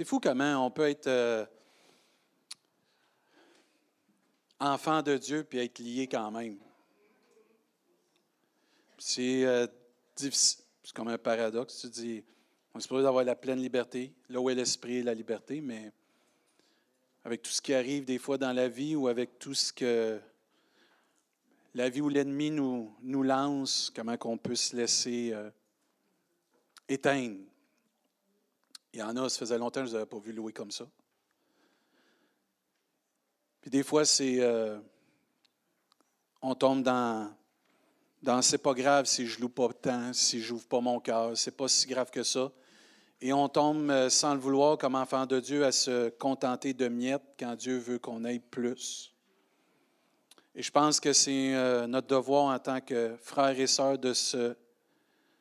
[0.00, 1.44] C'est fou comment on peut être euh,
[4.58, 6.56] enfant de Dieu puis être lié quand même.
[8.96, 9.66] C'est euh,
[10.16, 10.64] difficile.
[10.82, 11.82] C'est comme un paradoxe.
[11.82, 12.24] Tu dis,
[12.72, 15.92] on est supposé avoir la pleine liberté, là où est l'esprit et la liberté, mais
[17.22, 20.18] avec tout ce qui arrive des fois dans la vie ou avec tout ce que
[21.74, 25.50] la vie où l'ennemi nous, nous lance, comment qu'on peut se laisser euh,
[26.88, 27.49] éteindre.
[28.92, 30.86] Il y en a, ça faisait longtemps que je n'avais pas vu louer comme ça.
[33.60, 34.40] Puis des fois, c'est.
[34.40, 34.78] Euh,
[36.42, 37.32] on tombe dans.
[38.22, 41.36] Dans c'est pas grave si je loue pas tant, si je n'ouvre pas mon cœur,
[41.38, 42.52] c'est pas si grave que ça.
[43.22, 46.88] Et on tombe euh, sans le vouloir comme enfant de Dieu à se contenter de
[46.88, 49.14] miettes quand Dieu veut qu'on aille plus.
[50.54, 54.12] Et je pense que c'est euh, notre devoir en tant que frères et sœurs de
[54.12, 54.54] se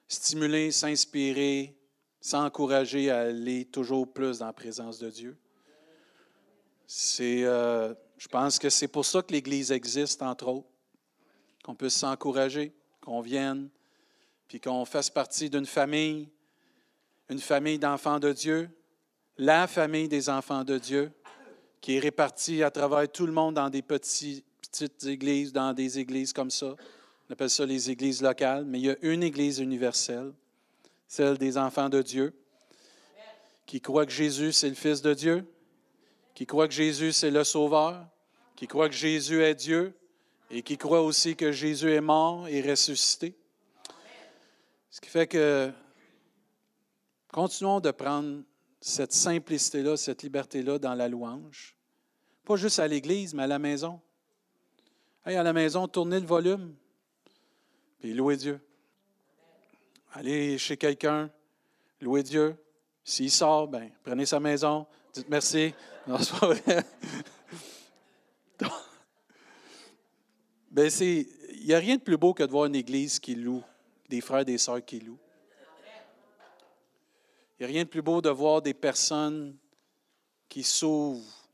[0.08, 1.79] stimuler, s'inspirer,
[2.22, 5.38] s'encourager à aller toujours plus dans la présence de Dieu.
[6.86, 10.68] C'est, euh, je pense que c'est pour ça que l'Église existe, entre autres,
[11.64, 13.70] qu'on puisse s'encourager, qu'on vienne,
[14.48, 16.28] puis qu'on fasse partie d'une famille,
[17.30, 18.70] une famille d'enfants de Dieu,
[19.38, 21.12] la famille des enfants de Dieu,
[21.80, 24.44] qui est répartie à travers tout le monde dans des petites
[25.06, 26.76] églises, dans des églises comme ça.
[27.30, 30.34] On appelle ça les églises locales, mais il y a une église universelle,
[31.10, 32.34] celle des enfants de Dieu,
[33.66, 35.46] qui croit que Jésus, c'est le Fils de Dieu,
[36.36, 38.08] qui croit que Jésus, c'est le Sauveur,
[38.56, 39.94] qui croit que Jésus est Dieu
[40.52, 43.36] et qui croit aussi que Jésus est mort et ressuscité.
[44.92, 45.72] Ce qui fait que
[47.32, 48.44] continuons de prendre
[48.80, 51.76] cette simplicité-là, cette liberté-là dans la louange.
[52.46, 54.00] Pas juste à l'Église, mais à la maison.
[55.26, 56.76] Hey, à la maison, tournez le volume,
[58.00, 58.62] puis louez Dieu.
[60.14, 61.30] Allez chez quelqu'un,
[62.02, 62.56] louez Dieu.
[63.04, 65.74] S'il sort, ben, prenez sa maison, dites merci.
[70.72, 73.34] Ben, c'est, il n'y a rien de plus beau que de voir une église qui
[73.34, 73.64] loue,
[74.08, 75.18] des frères et des sœurs qui louent.
[77.60, 79.58] Il n'y a rien de plus beau de voir des personnes
[80.48, 81.50] qui s'ouvrent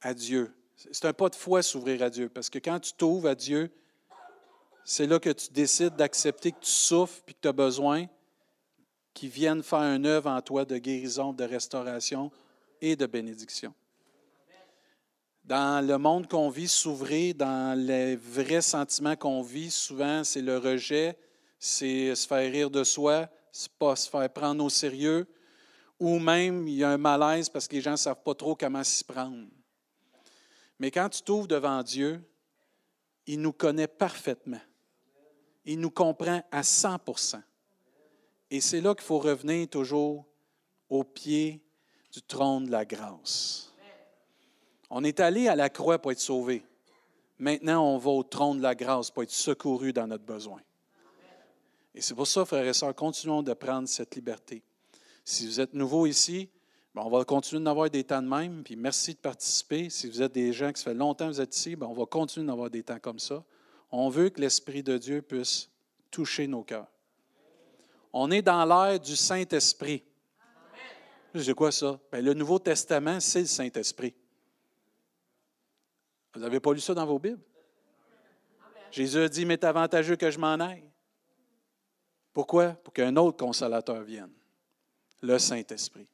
[0.00, 0.52] à Dieu,
[0.92, 3.70] c'est un pas de foi s'ouvrir à Dieu, parce que quand tu t'ouvres à Dieu,
[4.90, 8.06] c'est là que tu décides d'accepter que tu souffres et que tu as besoin
[9.12, 12.32] qu'il vienne faire un œuvre en toi de guérison, de restauration
[12.80, 13.74] et de bénédiction.
[15.44, 20.56] Dans le monde qu'on vit, s'ouvrir dans les vrais sentiments qu'on vit, souvent, c'est le
[20.56, 21.18] rejet,
[21.58, 25.26] c'est se faire rire de soi, c'est pas se faire prendre au sérieux,
[26.00, 28.56] ou même il y a un malaise parce que les gens ne savent pas trop
[28.56, 29.48] comment s'y prendre.
[30.78, 32.22] Mais quand tu t'ouvres devant Dieu,
[33.26, 34.60] il nous connaît parfaitement.
[35.70, 37.42] Il nous comprend à 100%
[38.50, 40.24] Et c'est là qu'il faut revenir toujours
[40.88, 41.62] au pied
[42.10, 43.70] du trône de la grâce.
[44.88, 46.64] On est allé à la croix pour être sauvé.
[47.38, 50.62] Maintenant, on va au trône de la grâce pour être secouru dans notre besoin.
[51.94, 54.62] Et c'est pour ça, frères et sœurs, continuons de prendre cette liberté.
[55.22, 56.48] Si vous êtes nouveau ici,
[56.94, 59.90] on va continuer d'avoir des temps de même, puis merci de participer.
[59.90, 62.06] Si vous êtes des gens qui ça fait longtemps que vous êtes ici, on va
[62.06, 63.44] continuer d'avoir des temps comme ça.
[63.90, 65.68] On veut que l'Esprit de Dieu puisse
[66.10, 66.88] toucher nos cœurs.
[68.12, 70.02] On est dans l'ère du Saint-Esprit.
[71.34, 72.00] C'est quoi ça?
[72.10, 74.14] Bien, le Nouveau Testament, c'est le Saint-Esprit.
[76.34, 77.40] Vous n'avez pas lu ça dans vos Bibles?
[78.90, 80.84] Jésus a dit, mais c'est avantageux que je m'en aille.
[82.32, 82.70] Pourquoi?
[82.72, 84.32] Pour qu'un autre consolateur vienne,
[85.20, 86.06] le Saint-Esprit.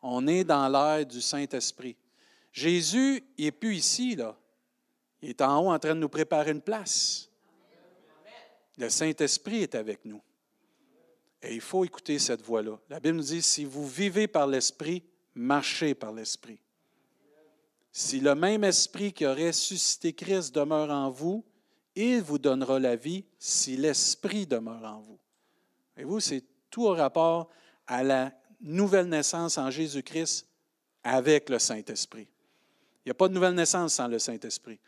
[0.00, 1.96] On est dans l'ère du Saint-Esprit.
[2.52, 4.36] Jésus, il n'est plus ici, là.
[5.24, 7.30] Il est en haut en train de nous préparer une place.
[8.76, 10.20] Le Saint-Esprit est avec nous.
[11.40, 12.78] Et il faut écouter cette voix-là.
[12.90, 15.02] La Bible nous dit, si vous vivez par l'Esprit,
[15.34, 16.58] marchez par l'Esprit.
[17.90, 21.42] Si le même Esprit qui aurait suscité Christ demeure en vous,
[21.94, 25.18] il vous donnera la vie si l'Esprit demeure en vous.
[25.96, 27.48] Et vous, c'est tout au rapport
[27.86, 30.46] à la nouvelle naissance en Jésus-Christ
[31.02, 32.28] avec le Saint-Esprit.
[33.04, 34.78] Il n'y a pas de nouvelle naissance sans le Saint-Esprit.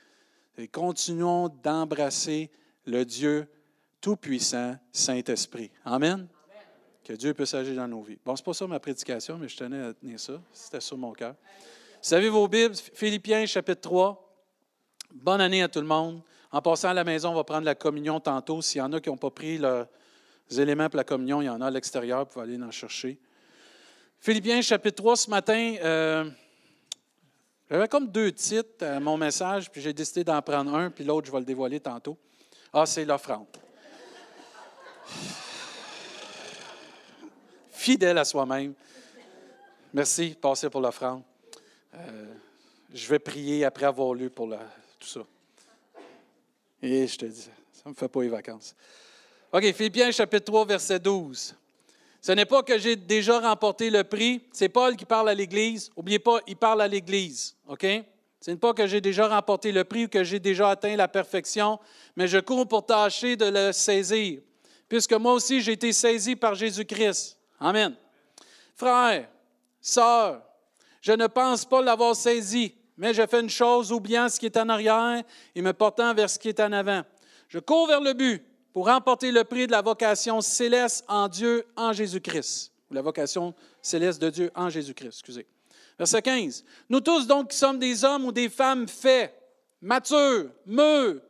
[0.72, 2.50] Continuons d'embrasser
[2.86, 3.46] le Dieu
[4.00, 5.70] Tout-Puissant, Saint-Esprit.
[5.84, 6.26] Amen.
[7.04, 8.18] Que Dieu puisse agir dans nos vies.
[8.24, 10.40] Bon, ce n'est pas ça ma prédication, mais je tenais à tenir ça.
[10.52, 11.32] C'était sur mon cœur.
[11.32, 14.22] Vous savez vos Bibles, Philippiens chapitre 3.
[15.12, 16.22] Bonne année à tout le monde.
[16.50, 18.62] En passant à la maison, on va prendre la communion tantôt.
[18.62, 19.86] S'il y en a qui n'ont pas pris leurs
[20.56, 23.18] éléments pour la communion, il y en a à l'extérieur, vous pouvez aller en chercher.
[24.18, 26.30] Philippiens chapitre 3, ce matin, euh,
[27.70, 31.26] j'avais comme deux titres à mon message, puis j'ai décidé d'en prendre un, puis l'autre,
[31.26, 32.16] je vais le dévoiler tantôt.
[32.72, 33.46] Ah, c'est l'offrande.
[37.70, 38.74] Fidèle à soi-même.
[39.92, 41.22] Merci, passez pour l'offrande.
[41.94, 42.34] Euh,
[42.92, 44.48] je vais prier après avoir lu pour
[44.98, 45.20] tout ça.
[46.82, 48.74] Et je te dis, ça ne me fait pas les vacances.
[49.52, 51.56] OK, Philippiens chapitre 3, verset 12.
[52.20, 54.42] Ce n'est pas que j'ai déjà remporté le prix.
[54.52, 55.90] C'est Paul qui parle à l'Église.
[55.96, 57.56] N'oubliez pas, il parle à l'Église.
[57.68, 57.86] OK?
[58.40, 61.08] Ce n'est pas que j'ai déjà remporté le prix ou que j'ai déjà atteint la
[61.08, 61.80] perfection,
[62.14, 64.40] mais je cours pour tâcher de le saisir,
[64.88, 67.38] puisque moi aussi j'ai été saisi par Jésus-Christ.
[67.58, 67.96] Amen.
[68.76, 69.28] Frères,
[69.80, 70.42] sœurs,
[71.00, 74.56] je ne pense pas l'avoir saisi, mais je fais une chose, oubliant ce qui est
[74.56, 75.22] en arrière
[75.54, 77.02] et me portant vers ce qui est en avant.
[77.48, 78.44] Je cours vers le but
[78.76, 82.72] pour remporter le prix de la vocation céleste en Dieu en Jésus-Christ.
[82.90, 85.46] La vocation céleste de Dieu en Jésus-Christ, excusez.
[85.98, 86.62] Verset 15.
[86.90, 89.34] Nous tous donc qui sommes des hommes ou des femmes faits,
[89.80, 91.22] matures, mûrs,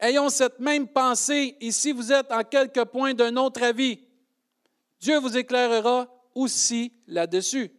[0.00, 4.00] ayons cette même pensée et si vous êtes en quelque point d'un autre avis,
[4.98, 7.70] Dieu vous éclairera aussi là-dessus.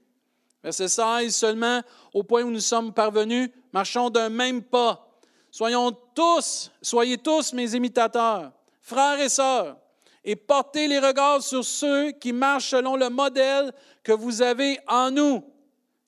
[0.63, 1.81] Verset 16 seulement,
[2.13, 5.19] au point où nous sommes parvenus, marchons d'un même pas.
[5.51, 9.77] Soyons tous, soyez tous mes imitateurs, frères et sœurs,
[10.23, 13.73] et portez les regards sur ceux qui marchent selon le modèle
[14.03, 15.43] que vous avez en nous,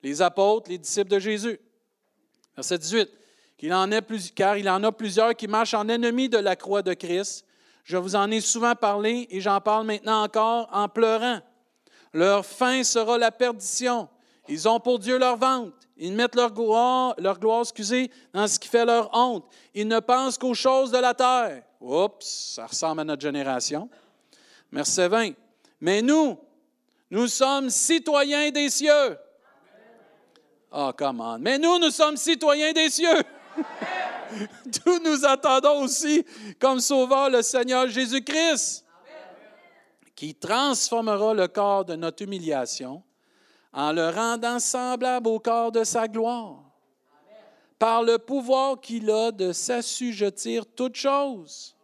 [0.01, 1.59] les apôtres, les disciples de Jésus.
[2.55, 3.09] Verset 18.
[3.57, 6.55] Qu'il en ait plus, car il en a plusieurs qui marchent en ennemis de la
[6.55, 7.45] croix de Christ.
[7.83, 11.39] Je vous en ai souvent parlé et j'en parle maintenant encore en pleurant.
[12.13, 14.07] Leur fin sera la perdition.
[14.47, 15.73] Ils ont pour Dieu leur vente.
[15.97, 19.45] Ils mettent leur gloire, leur gloire excusez, dans ce qui fait leur honte.
[19.73, 21.63] Ils ne pensent qu'aux choses de la terre.
[21.79, 22.25] Oups,
[22.55, 23.89] ça ressemble à notre génération.
[24.71, 25.31] Verset 20.
[25.79, 26.37] Mais nous,
[27.11, 29.17] nous sommes citoyens des cieux.
[30.71, 31.37] Ah, oh, comment?
[31.37, 33.21] Mais nous, nous sommes citoyens des cieux.
[34.87, 36.25] Nous nous attendons aussi
[36.59, 38.83] comme sauveur le Seigneur Jésus-Christ,
[40.15, 43.03] qui transformera le corps de notre humiliation
[43.73, 46.63] en le rendant semblable au corps de sa gloire,
[47.79, 51.75] par le pouvoir qu'il a de s'assujettir toutes choses.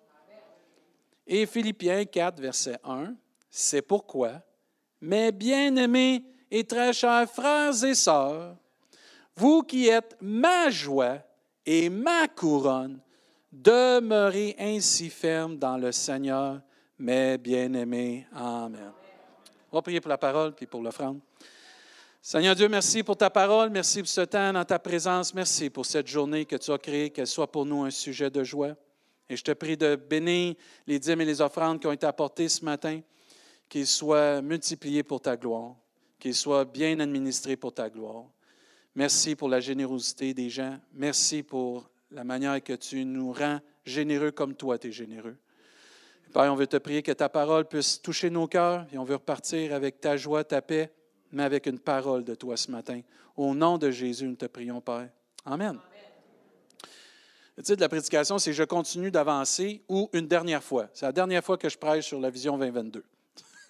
[1.25, 3.13] Et Philippiens 4, verset 1,
[3.49, 4.41] c'est pourquoi,
[5.01, 8.55] mes bien-aimés et très chers frères et sœurs,
[9.35, 11.17] vous qui êtes ma joie
[11.65, 12.99] et ma couronne,
[13.51, 16.61] demeurez ainsi fermes dans le Seigneur,
[16.97, 18.27] mes bien-aimés.
[18.33, 18.91] Amen.
[19.71, 21.19] On va prier pour la parole puis pour l'offrande.
[22.21, 25.85] Seigneur Dieu, merci pour ta parole, merci pour ce temps dans ta présence, merci pour
[25.85, 28.75] cette journée que tu as créée, qu'elle soit pour nous un sujet de joie.
[29.29, 30.55] Et je te prie de bénir
[30.85, 32.99] les dîmes et les offrandes qui ont été apportées ce matin,
[33.69, 35.75] qu'ils soient multipliés pour ta gloire,
[36.19, 38.25] qu'ils soient bien administrés pour ta gloire.
[38.95, 40.77] Merci pour la générosité des gens.
[40.93, 45.37] Merci pour la manière que tu nous rends généreux comme toi, tu es généreux.
[46.33, 49.15] Père, on veut te prier que ta parole puisse toucher nos cœurs et on veut
[49.15, 50.91] repartir avec ta joie, ta paix,
[51.31, 53.01] mais avec une parole de toi ce matin.
[53.35, 55.09] Au nom de Jésus, nous te prions, Père.
[55.45, 55.79] Amen.
[57.57, 60.87] Le titre de la prédication, c'est Je continue d'avancer ou une dernière fois.
[60.93, 63.03] C'est la dernière fois que je prêche sur la vision 2022.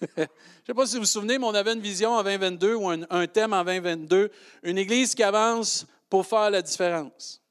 [0.00, 0.26] je ne
[0.66, 3.26] sais pas si vous vous souvenez, mais on avait une vision en 2022 ou un,
[3.26, 4.30] thème en 2022,
[4.62, 7.42] une Église qui avance pour faire la différence.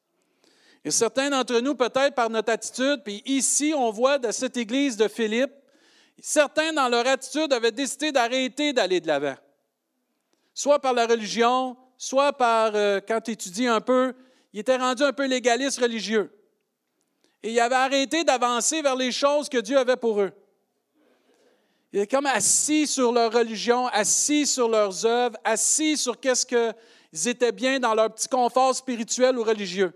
[0.84, 4.96] Et certains d'entre nous, peut-être par notre attitude, puis ici, on voit de cette Église
[4.96, 5.52] de Philippe,
[6.22, 9.36] certains dans leur attitude avaient décidé d'arrêter d'aller de l'avant.
[10.60, 14.14] Soit par la religion, soit par, euh, quand tu étudies un peu,
[14.52, 16.38] il était rendu un peu légaliste religieux.
[17.42, 20.34] Et il avait arrêté d'avancer vers les choses que Dieu avait pour eux.
[21.94, 27.28] Il est comme assis sur leur religion, assis sur leurs œuvres, assis sur qu'est-ce qu'ils
[27.30, 29.94] étaient bien dans leur petit confort spirituel ou religieux.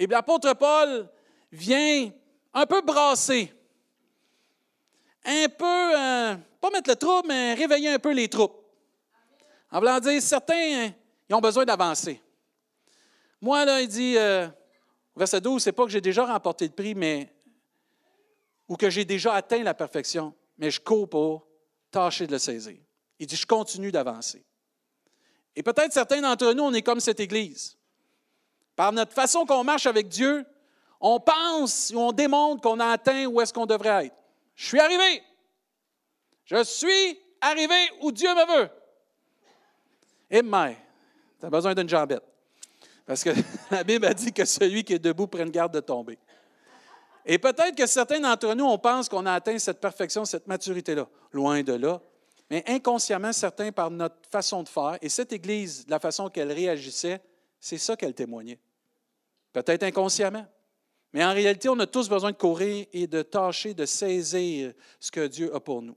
[0.00, 1.08] Et l'apôtre Paul
[1.52, 2.10] vient
[2.54, 3.52] un peu brasser,
[5.24, 8.57] un peu, euh, pas mettre le trouble, mais réveiller un peu les troupes.
[9.70, 10.92] En voulant dire, certains,
[11.28, 12.22] ils ont besoin d'avancer.
[13.40, 14.48] Moi, là, il dit, euh,
[15.14, 17.32] verset 12, c'est pas que j'ai déjà remporté le prix, mais
[18.68, 21.46] ou que j'ai déjà atteint la perfection, mais je cours pour
[21.90, 22.76] tâcher de le saisir.
[23.18, 24.44] Il dit, je continue d'avancer.
[25.56, 27.76] Et peut-être certains d'entre nous, on est comme cette Église.
[28.76, 30.46] Par notre façon qu'on marche avec Dieu,
[31.00, 34.16] on pense ou on démontre qu'on a atteint où est-ce qu'on devrait être.
[34.54, 35.22] Je suis arrivé.
[36.44, 38.70] Je suis arrivé où Dieu me veut.
[40.30, 40.76] Et mais,
[41.40, 42.22] tu as besoin d'une jambette.
[43.06, 43.30] Parce que
[43.70, 46.18] la Bible a dit que celui qui est debout prenne garde de tomber.
[47.24, 51.06] Et peut-être que certains d'entre nous, on pense qu'on a atteint cette perfection, cette maturité-là.
[51.32, 52.00] Loin de là.
[52.50, 57.20] Mais inconsciemment, certains, par notre façon de faire, et cette Église, la façon qu'elle réagissait,
[57.60, 58.58] c'est ça qu'elle témoignait.
[59.52, 60.46] Peut-être inconsciemment.
[61.12, 65.10] Mais en réalité, on a tous besoin de courir et de tâcher de saisir ce
[65.10, 65.96] que Dieu a pour nous.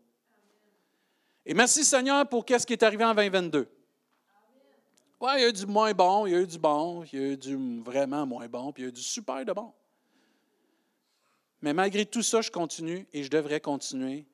[1.46, 3.68] Et merci Seigneur pour qu'est-ce qui est arrivé en 2022.
[5.22, 7.20] Oui, il y a eu du moins bon, il y a eu du bon, il
[7.20, 9.54] y a eu du vraiment moins bon, puis il y a eu du super de
[9.54, 9.72] bon.
[11.62, 14.25] Mais malgré tout ça, je continue et je devrais continuer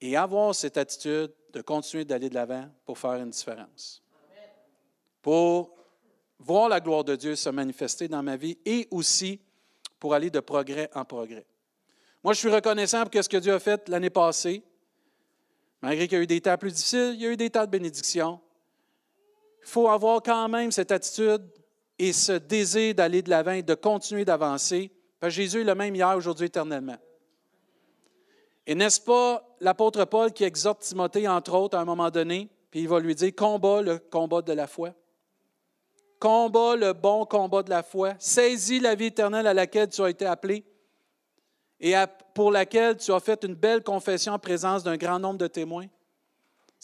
[0.00, 4.02] et avoir cette attitude de continuer d'aller de l'avant pour faire une différence.
[5.22, 5.76] Pour
[6.40, 9.40] voir la gloire de Dieu se manifester dans ma vie et aussi
[10.00, 11.46] pour aller de progrès en progrès.
[12.24, 14.64] Moi, je suis reconnaissant pour ce que Dieu a fait l'année passée.
[15.80, 17.64] Malgré qu'il y a eu des temps plus difficiles, il y a eu des temps
[17.64, 18.40] de bénédiction.
[19.64, 21.42] Il faut avoir quand même cette attitude
[21.98, 24.90] et ce désir d'aller de l'avant et de continuer d'avancer.
[25.18, 26.96] Parce que Jésus est le même hier, aujourd'hui, éternellement.
[28.66, 32.80] Et n'est-ce pas l'apôtre Paul qui exhorte Timothée, entre autres, à un moment donné, puis
[32.80, 34.90] il va lui dire, combat le combat de la foi.
[36.18, 38.14] Combat le bon combat de la foi.
[38.18, 40.64] Saisis la vie éternelle à laquelle tu as été appelé
[41.80, 41.94] et
[42.34, 45.86] pour laquelle tu as fait une belle confession en présence d'un grand nombre de témoins.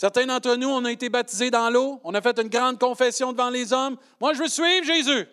[0.00, 3.35] Certains d'entre nous, on a été baptisés dans l'eau, on a fait une grande confession
[3.35, 3.99] devant les hommes.
[4.19, 5.28] Moi, je veux suivre Jésus.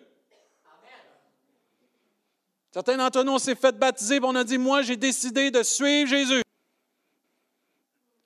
[2.70, 5.62] Certains d'entre nous, on s'est fait baptiser et on a dit, moi, j'ai décidé de
[5.62, 6.42] suivre Jésus.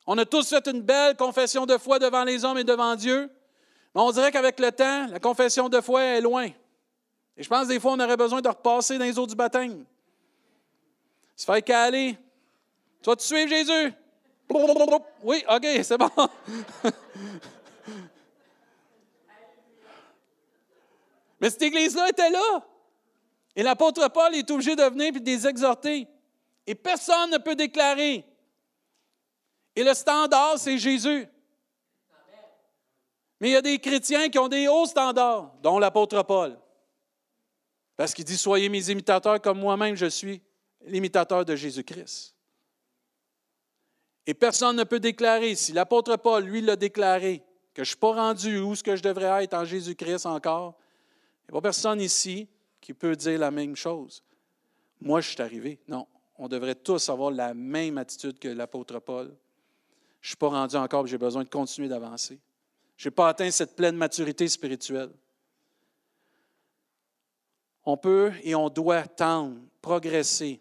[0.04, 3.30] On a tous fait une belle confession de foi devant les hommes et devant Dieu.
[3.94, 6.46] Mais on dirait qu'avec le temps, la confession de foi est loin.
[7.37, 9.84] Et je pense des fois, on aurait besoin de repasser dans les eaux du baptême.
[11.37, 12.18] Se faire caler.
[13.00, 13.94] Tu vas-tu suivre Jésus?
[15.23, 16.11] Oui, OK, c'est bon.
[21.40, 22.64] Mais cette église-là était là.
[23.56, 26.06] Et l'apôtre Paul est obligé de venir et de les exhorter.
[26.66, 28.25] Et personne ne peut déclarer.
[29.75, 31.26] Et le standard, c'est Jésus.
[33.40, 36.56] Mais il y a des chrétiens qui ont des hauts standards, dont l'apôtre Paul.
[37.97, 40.40] Parce qu'il dit, soyez mes imitateurs comme moi-même je suis
[40.85, 42.35] l'imitateur de Jésus-Christ.
[44.26, 47.42] Et personne ne peut déclarer, si l'apôtre Paul, lui, l'a déclaré,
[47.74, 50.78] que je ne suis pas rendu où ce que je devrais être en Jésus-Christ encore,
[51.42, 52.48] il n'y a pas personne ici
[52.80, 54.22] qui peut dire la même chose.
[55.00, 55.80] Moi, je suis arrivé.
[55.88, 59.34] Non, on devrait tous avoir la même attitude que l'apôtre Paul.
[60.20, 62.38] Je ne suis pas rendu encore, j'ai besoin de continuer d'avancer.
[62.96, 65.10] Je n'ai pas atteint cette pleine maturité spirituelle.
[67.84, 70.60] On peut et on doit tendre, progresser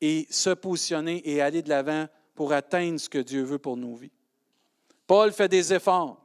[0.00, 3.94] et se positionner et aller de l'avant pour atteindre ce que Dieu veut pour nos
[3.94, 4.12] vies.
[5.06, 6.20] Paul fait des efforts,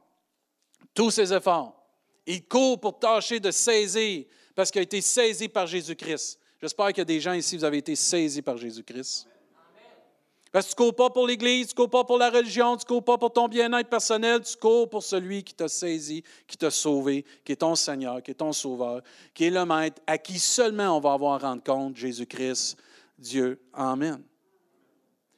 [0.94, 1.76] tous ses efforts.
[2.26, 4.24] Il court pour tâcher de saisir
[4.54, 6.38] parce qu'il a été saisi par Jésus-Christ.
[6.60, 9.26] J'espère qu'il y a des gens ici, vous avez été saisis par Jésus-Christ.
[10.52, 12.76] Parce que tu ne cours pas pour l'Église, tu ne cours pas pour la religion,
[12.76, 16.24] tu ne cours pas pour ton bien-être personnel, tu cours pour celui qui t'a saisi,
[16.46, 19.00] qui t'a sauvé, qui est ton Seigneur, qui est ton Sauveur,
[19.32, 22.76] qui est le Maître, à qui seulement on va avoir à rendre compte, Jésus-Christ,
[23.16, 23.60] Dieu.
[23.72, 24.20] Amen.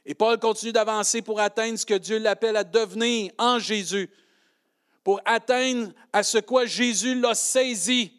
[0.04, 4.10] Et Paul continue d'avancer pour atteindre ce que Dieu l'appelle à devenir en Jésus,
[5.04, 8.12] pour atteindre à ce quoi Jésus l'a saisi.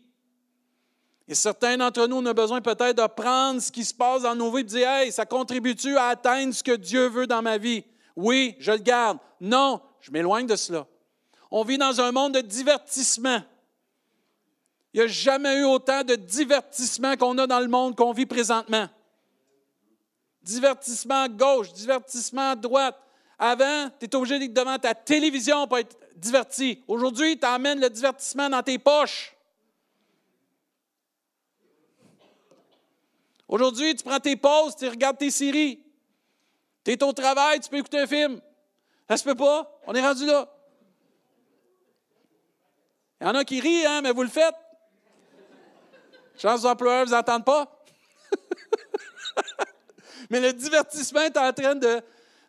[1.27, 4.51] Et certains d'entre nous, on besoin peut-être de prendre ce qui se passe dans nos
[4.51, 7.57] vies et de dire Hey, ça contribue-tu à atteindre ce que Dieu veut dans ma
[7.57, 7.83] vie?
[8.15, 9.17] Oui, je le garde.
[9.39, 10.85] Non, je m'éloigne de cela.
[11.49, 13.41] On vit dans un monde de divertissement.
[14.93, 18.25] Il n'y a jamais eu autant de divertissement qu'on a dans le monde qu'on vit
[18.25, 18.87] présentement.
[20.43, 22.99] Divertissement gauche, divertissement droite.
[23.39, 26.83] Avant, tu étais obligé d'être devant ta télévision pour être diverti.
[26.87, 29.35] Aujourd'hui, tu emmènes le divertissement dans tes poches.
[33.47, 35.79] Aujourd'hui, tu prends tes pauses, tu regardes tes séries.
[36.83, 38.41] Tu es au travail, tu peux écouter un film.
[39.07, 39.79] Ça se peut pas.
[39.85, 40.49] On est rendu là.
[43.21, 44.55] Il y en a qui rient, hein, mais vous le faites.
[46.37, 47.83] Chance aux employeurs vous entendent pas.
[50.33, 52.01] mais le divertissement est en train de,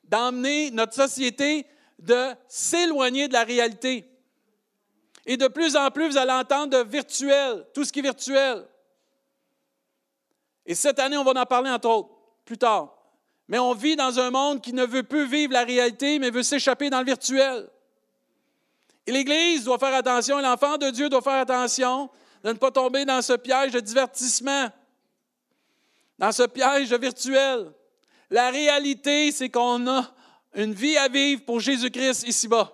[0.05, 1.67] d'emmener notre société
[1.99, 4.09] de s'éloigner de la réalité.
[5.27, 8.65] Et de plus en plus, vous allez entendre de virtuel, tout ce qui est virtuel.
[10.65, 12.09] Et cette année, on va en parler entre autres,
[12.47, 12.97] plus tard.
[13.49, 16.43] Mais on vit dans un monde qui ne veut plus vivre la réalité, mais veut
[16.43, 17.69] s'échapper dans le virtuel.
[19.07, 22.09] Et l'Église doit faire attention, l'enfant de Dieu doit faire attention
[22.45, 24.71] de ne pas tomber dans ce piège de divertissement,
[26.19, 27.73] dans ce piège virtuel.
[28.31, 30.11] La réalité, c'est qu'on a
[30.55, 32.73] une vie à vivre pour Jésus-Christ ici-bas.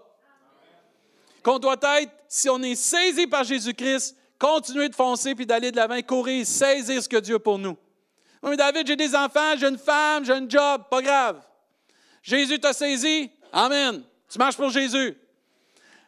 [1.43, 5.77] Qu'on doit être, si on est saisi par Jésus-Christ, continuer de foncer puis d'aller de
[5.77, 7.77] l'avant, courir, saisir ce que Dieu a pour nous.
[8.43, 11.43] Oui, mais David, j'ai des enfants, j'ai une femme, j'ai un job, pas grave.
[12.23, 14.03] Jésus t'a saisi, Amen.
[14.29, 15.17] Tu marches pour Jésus.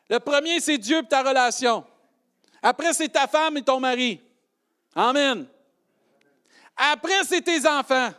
[0.09, 1.85] Le premier, c'est Dieu et ta relation.
[2.63, 4.21] Après, c'est ta femme et ton mari.
[4.95, 5.47] Amen.
[6.85, 8.11] Après, c'est tes enfants.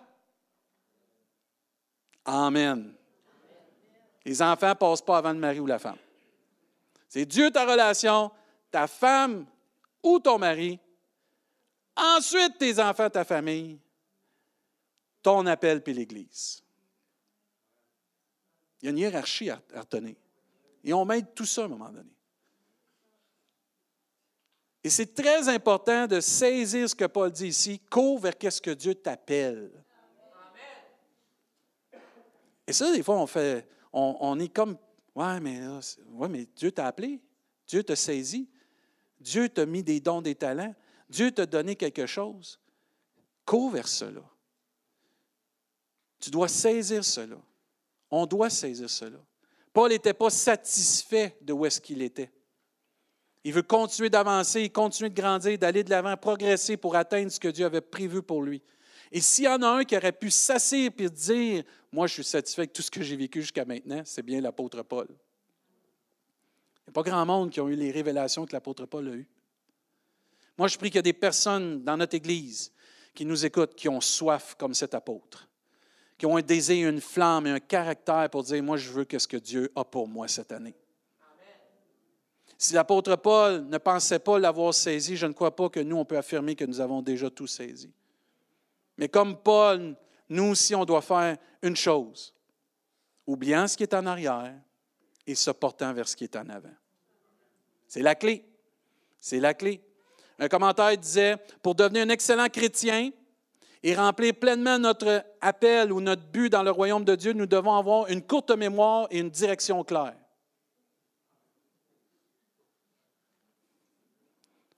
[2.23, 2.95] Amen.
[4.23, 5.97] Les enfants ne passent pas avant le mari ou la femme.
[7.09, 8.31] C'est Dieu ta relation,
[8.71, 9.45] ta femme
[10.01, 10.79] ou ton mari.
[11.97, 13.81] Ensuite, tes enfants, ta famille,
[15.21, 16.63] ton appel puis l'Église.
[18.81, 20.15] Il y a une hiérarchie à, retenir.
[20.85, 22.12] Et on m'aide tout ça à un moment donné.
[24.83, 27.79] Et c'est très important de saisir ce que Paul dit ici.
[27.89, 29.71] Cours vers qu'est-ce que Dieu t'appelle.
[32.67, 34.77] Et ça, des fois, on fait, on, est comme,
[35.15, 35.61] ouais, mais,
[36.09, 37.21] ouais, mais Dieu t'a appelé,
[37.67, 38.49] Dieu t'a saisi,
[39.19, 40.73] Dieu t'a mis des dons, des talents,
[41.09, 42.59] Dieu t'a donné quelque chose.
[43.45, 44.21] Cours vers cela.
[46.19, 47.35] Tu dois saisir cela.
[48.09, 49.19] On doit saisir cela.
[49.73, 52.31] Paul n'était pas satisfait de où est-ce qu'il était.
[53.43, 57.49] Il veut continuer d'avancer, continuer de grandir, d'aller de l'avant, progresser pour atteindre ce que
[57.49, 58.61] Dieu avait prévu pour lui.
[59.11, 62.23] Et s'il y en a un qui aurait pu s'asseoir et dire Moi, je suis
[62.23, 65.07] satisfait avec tout ce que j'ai vécu jusqu'à maintenant, c'est bien l'apôtre Paul.
[65.09, 69.11] Il n'y a pas grand monde qui ont eu les révélations que l'apôtre Paul a
[69.11, 69.27] eues.
[70.57, 72.71] Moi, je prie qu'il y a des personnes dans notre Église
[73.13, 75.47] qui nous écoutent, qui ont soif comme cet apôtre,
[76.17, 79.27] qui ont un désir, une flamme et un caractère pour dire Moi, je veux qu'est-ce
[79.27, 80.75] que Dieu a pour moi cette année.
[82.63, 86.05] Si l'apôtre Paul ne pensait pas l'avoir saisi, je ne crois pas que nous, on
[86.05, 87.91] peut affirmer que nous avons déjà tout saisi.
[88.97, 89.97] Mais comme Paul,
[90.29, 92.33] nous aussi, on doit faire une chose,
[93.27, 94.53] oubliant ce qui est en arrière
[95.27, 96.73] et se portant vers ce qui est en avant.
[97.85, 98.45] C'est la clé.
[99.19, 99.81] C'est la clé.
[100.39, 103.11] Un commentaire disait, pour devenir un excellent chrétien
[103.83, 107.75] et remplir pleinement notre appel ou notre but dans le royaume de Dieu, nous devons
[107.75, 110.15] avoir une courte mémoire et une direction claire.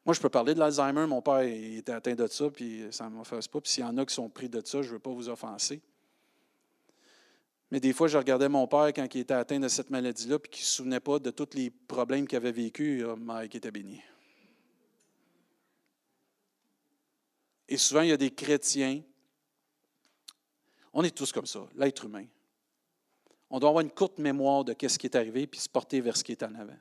[0.06, 1.08] Moi, je peux parler de l'Alzheimer.
[1.08, 3.60] Mon père était atteint de ça, puis ça ne m'offense pas.
[3.60, 5.30] Puis s'il y en a qui sont pris de ça, je ne veux pas vous
[5.30, 5.82] offenser.
[7.72, 10.52] Mais des fois, je regardais mon père quand il était atteint de cette maladie-là, puis
[10.52, 13.72] qu'il ne se souvenait pas de tous les problèmes qu'il avait vécu, oh, Mike était
[13.72, 14.00] béni.
[17.68, 19.02] Et souvent, il y a des chrétiens.
[20.94, 22.26] On est tous comme ça, l'être humain.
[23.50, 26.16] On doit avoir une courte mémoire de ce qui est arrivé, puis se porter vers
[26.16, 26.78] ce qui est en avant.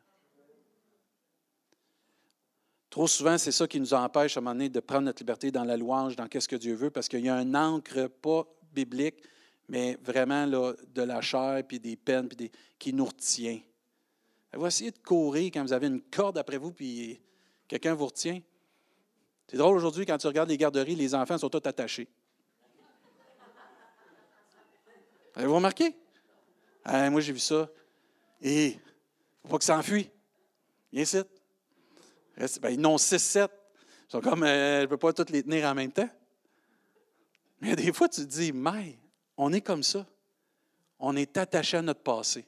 [2.94, 5.50] Trop souvent, c'est ça qui nous empêche à un moment donné de prendre notre liberté
[5.50, 8.46] dans la louange, dans qu'est-ce que Dieu veut, parce qu'il y a un encre pas
[8.72, 9.16] biblique,
[9.68, 13.58] mais vraiment là, de la chair, puis des peines, puis des, qui nous retient.
[14.52, 17.20] Vous essayez de courir quand vous avez une corde après vous, puis
[17.66, 18.40] quelqu'un vous retient.
[19.48, 22.06] C'est drôle aujourd'hui, quand tu regardes les garderies, les enfants sont tous attachés.
[25.34, 25.96] Avez-vous remarqué?
[26.84, 27.68] Ah, moi, j'ai vu ça.
[28.40, 28.78] Et
[29.42, 30.08] faut pas que ça enfuit.
[30.92, 31.18] Viens ici.
[32.36, 33.48] Ben, ils n'ont 6-7.
[33.48, 36.08] Ils sont comme, euh, je ne peux pas toutes les tenir en même temps.
[37.60, 38.98] Mais des fois, tu te dis, mais
[39.36, 40.06] on est comme ça.
[40.98, 42.46] On est attaché à notre passé.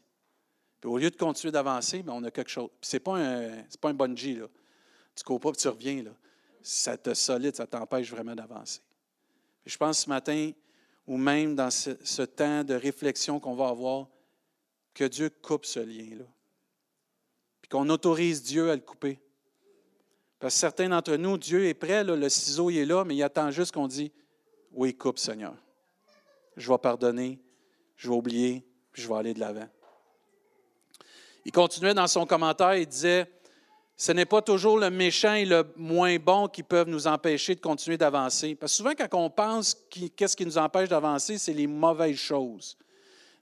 [0.80, 2.70] Puis au lieu de continuer d'avancer, ben, on a quelque chose.
[2.80, 4.36] Ce n'est pas, un, pas un bungee.
[4.36, 4.46] Là.
[5.14, 6.02] Tu ne cours pas et tu reviens.
[6.02, 6.10] Là.
[6.62, 8.80] Ça te solide, ça t'empêche vraiment d'avancer.
[9.64, 10.52] Je pense ce matin,
[11.06, 14.08] ou même dans ce temps de réflexion qu'on va avoir,
[14.96, 16.24] que Dieu coupe ce lien-là.
[17.60, 19.18] Puis qu'on autorise Dieu à le couper.
[20.38, 23.22] Parce que certains d'entre nous, Dieu est prêt, le ciseau il est là, mais il
[23.22, 24.10] attend juste qu'on dise
[24.72, 25.54] Oui, coupe, Seigneur.
[26.56, 27.38] Je vais pardonner,
[27.96, 29.68] je vais oublier, puis je vais aller de l'avant.
[31.44, 33.30] Il continuait dans son commentaire, il disait
[33.96, 37.60] Ce n'est pas toujours le méchant et le moins bon qui peuvent nous empêcher de
[37.60, 38.54] continuer d'avancer.
[38.54, 39.74] Parce que souvent, quand on pense
[40.16, 42.76] qu'est-ce qui nous empêche d'avancer, c'est les mauvaises choses.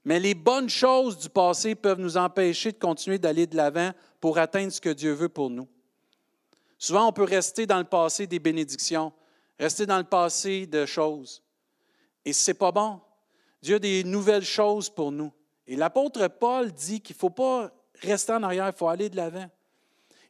[0.05, 4.37] Mais les bonnes choses du passé peuvent nous empêcher de continuer d'aller de l'avant pour
[4.37, 5.67] atteindre ce que Dieu veut pour nous.
[6.77, 9.13] Souvent, on peut rester dans le passé des bénédictions,
[9.59, 11.41] rester dans le passé de choses.
[12.23, 12.99] Et ce n'est pas bon.
[13.61, 15.31] Dieu a des nouvelles choses pour nous.
[15.67, 19.15] Et l'apôtre Paul dit qu'il ne faut pas rester en arrière, il faut aller de
[19.15, 19.49] l'avant.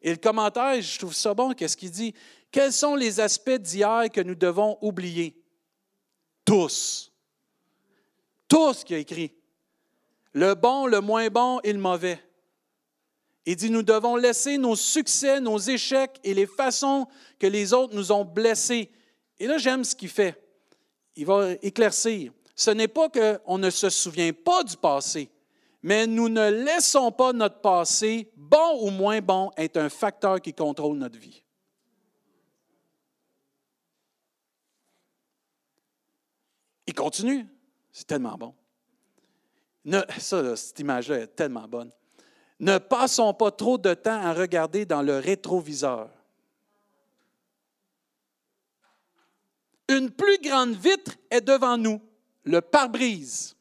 [0.02, 2.14] Et le commentaire, je trouve ça bon, qu'est-ce qu'il dit?
[2.52, 5.36] Quels sont les aspects d'hier que nous devons oublier?
[6.46, 7.12] Tous.
[8.48, 9.34] Tous qui a écrit.
[10.32, 12.22] Le bon, le moins bon et le mauvais.
[13.46, 17.96] Il dit, nous devons laisser nos succès, nos échecs et les façons que les autres
[17.96, 18.90] nous ont blessés.
[19.40, 20.42] Et là, j'aime ce qu'il fait.
[21.16, 22.32] Il va éclaircir.
[22.56, 25.30] Ce n'est pas qu'on ne se souvient pas du passé,
[25.84, 30.54] mais nous ne laissons pas notre passé, bon ou moins bon, être un facteur qui
[30.54, 31.44] contrôle notre vie.
[36.88, 37.46] Il continue.
[37.92, 38.56] C'est tellement bon.
[40.18, 41.92] ça, cette image-là est tellement bonne.
[42.60, 46.10] Ne passons pas trop de temps à regarder dans le rétroviseur.
[49.90, 52.02] Une plus grande vitre est devant nous,
[52.44, 53.56] le pare-brise.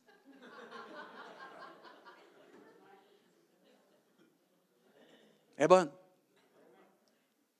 [5.57, 5.90] Elle est bonne.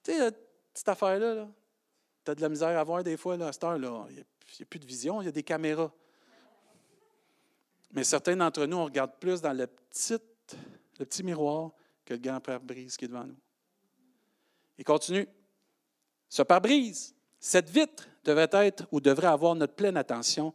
[0.03, 0.31] Tu sais,
[0.73, 1.47] cette affaire-là,
[2.25, 4.07] tu as de la misère à voir des fois, là, à cette heure-là.
[4.11, 5.93] Il n'y a, plus de vision, il y a des caméras.
[7.93, 10.17] Mais certains d'entre nous, on regarde plus dans le petit,
[10.99, 11.73] le petit miroir
[12.05, 13.37] que le grand pare-brise qui est devant nous.
[14.79, 15.27] Il continue.
[16.29, 20.53] Ce pare-brise, cette vitre devrait être ou devrait avoir notre pleine attention,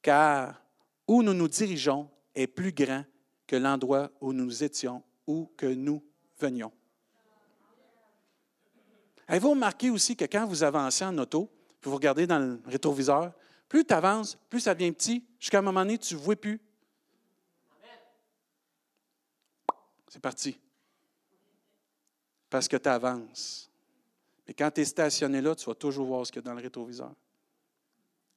[0.00, 0.62] car
[1.06, 3.04] où nous nous dirigeons est plus grand
[3.46, 6.02] que l'endroit où nous étions ou que nous
[6.38, 6.72] venions.
[9.28, 11.50] Avez-vous remarqué aussi que quand vous avancez en auto,
[11.82, 13.32] vous regardez dans le rétroviseur,
[13.68, 16.60] plus tu avances, plus ça devient petit, jusqu'à un moment donné, tu ne vois plus.
[20.12, 20.54] C'est parti.
[22.50, 23.70] Parce que tu avances.
[24.46, 26.54] Mais quand tu es stationné là, tu vas toujours voir ce qu'il y a dans
[26.54, 27.14] le rétroviseur.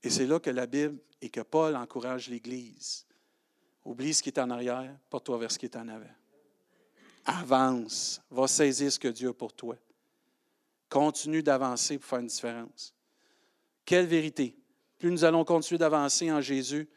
[0.01, 3.05] Et c'est là que la Bible et que Paul encourage l'Église.
[3.83, 6.05] Oublie ce qui est en arrière, porte-toi vers ce qui est en avant.
[7.25, 9.75] Avance, va saisir ce que Dieu a pour toi.
[10.87, 12.95] Continue d'avancer pour faire une différence.
[13.83, 14.55] Quelle vérité!
[14.97, 16.87] Plus nous allons continuer d'avancer en Jésus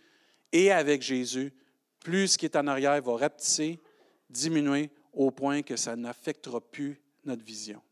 [0.53, 1.53] et avec Jésus,
[1.99, 3.81] plus ce qui est en arrière va rapetisser,
[4.31, 7.83] diminuer au point que ça n'affectera plus notre vision.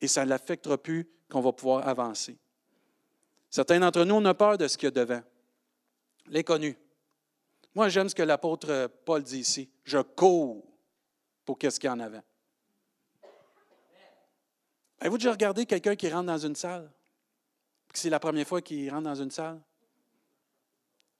[0.00, 2.36] Et ça n'affectera plus qu'on va pouvoir avancer.
[3.50, 5.22] Certains d'entre nous, ont peur de ce qu'il y a devant.
[6.26, 6.76] L'inconnu.
[7.74, 9.70] Moi, j'aime ce que l'apôtre Paul dit ici.
[9.84, 10.64] Je cours
[11.44, 12.22] pour qu'est-ce qu'il y en avant.
[14.98, 16.90] Avez-vous déjà regardé quelqu'un qui rentre dans une salle?
[17.92, 19.60] C'est la première fois qu'il rentre dans une salle.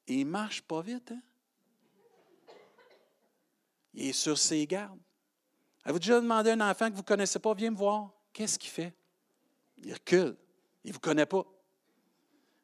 [0.08, 1.20] il ne marche pas vite, hein?
[3.96, 5.00] Il est sur ses gardes.
[5.82, 8.12] Avez-vous déjà demandé à un enfant que vous ne connaissez pas, viens me voir?
[8.32, 8.94] Qu'est-ce qu'il fait?
[9.78, 10.36] Il recule.
[10.84, 11.44] Il ne vous connaît pas.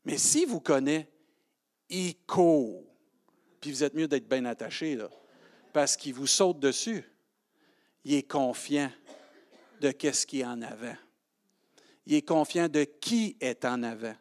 [0.04, 1.10] Mais s'il vous connaît,
[1.88, 2.84] il court.
[3.60, 5.08] Puis vous êtes mieux d'être bien attaché, là,
[5.72, 7.04] parce qu'il vous saute dessus.
[8.04, 8.90] Il est confiant
[9.80, 10.96] de qu'est-ce qui est en avant.
[12.04, 14.16] Il est confiant de qui est en avant.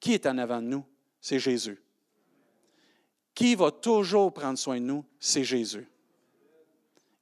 [0.00, 0.84] Qui est en avant de nous?
[1.20, 1.82] C'est Jésus.
[3.34, 5.04] Qui va toujours prendre soin de nous?
[5.18, 5.88] C'est Jésus.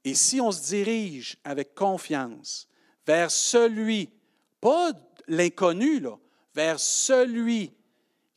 [0.04, 2.68] Et si on se dirige avec confiance
[3.06, 4.10] vers celui,
[4.60, 4.92] pas
[5.28, 6.02] l'inconnu,
[6.54, 7.72] vers celui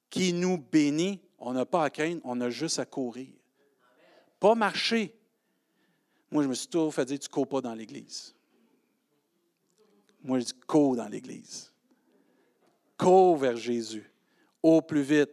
[0.09, 3.29] qui nous bénit, on n'a pas à craindre, on a juste à courir.
[4.39, 5.15] Pas marcher.
[6.31, 8.35] Moi, je me suis toujours fait dire, tu ne cours pas dans l'Église.
[10.23, 11.71] Moi, je dis cours dans l'Église.
[12.97, 14.09] Cours vers Jésus,
[14.61, 15.31] au plus vite.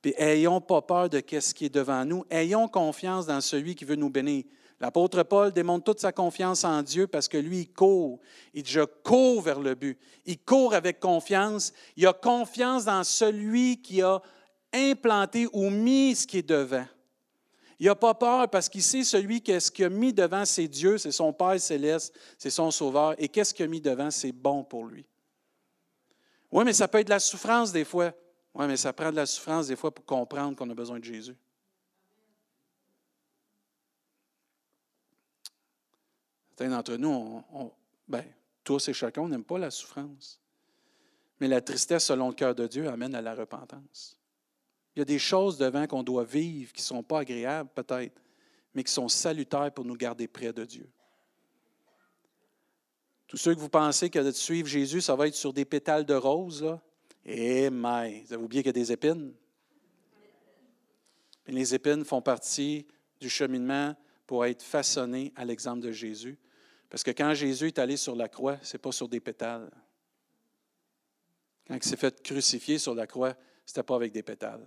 [0.00, 2.24] Puis ayons pas peur de ce qui est devant nous.
[2.30, 4.44] Ayons confiance dans celui qui veut nous bénir.
[4.80, 8.20] L'apôtre Paul démontre toute sa confiance en Dieu parce que lui, il court.
[8.54, 9.98] Il dit, je cours vers le but.
[10.24, 11.72] Il court avec confiance.
[11.96, 14.22] Il a confiance dans celui qui a
[14.72, 16.86] implanté ou mis ce qui est devant.
[17.80, 20.98] Il n'a pas peur parce qu'il sait celui qu'est-ce qu'il a mis devant, c'est Dieu,
[20.98, 23.14] c'est son Père céleste, c'est son Sauveur.
[23.18, 25.06] Et qu'est-ce qu'il a mis devant, c'est bon pour lui.
[26.50, 28.12] Oui, mais ça peut être de la souffrance des fois.
[28.54, 31.04] Oui, mais ça prend de la souffrance des fois pour comprendre qu'on a besoin de
[31.04, 31.36] Jésus.
[36.58, 37.40] Certains d'entre nous,
[38.08, 38.24] ben,
[38.64, 40.40] tous et chacun, on n'aime pas la souffrance.
[41.38, 44.18] Mais la tristesse selon le cœur de Dieu amène à la repentance.
[44.96, 48.20] Il y a des choses devant qu'on doit vivre qui ne sont pas agréables peut-être,
[48.74, 50.90] mais qui sont salutaires pour nous garder près de Dieu.
[53.28, 56.06] Tous ceux que vous pensez que de suivre Jésus, ça va être sur des pétales
[56.06, 56.76] de rose,
[57.24, 59.32] eh, mais, vous avez oublié qu'il y a des épines?
[61.46, 62.84] les épines font partie
[63.20, 63.94] du cheminement
[64.26, 66.36] pour être façonné à l'exemple de Jésus.
[66.88, 69.70] Parce que quand Jésus est allé sur la croix, ce n'est pas sur des pétales.
[71.66, 73.34] Quand il s'est fait crucifier sur la croix,
[73.66, 74.66] ce n'était pas avec des pétales.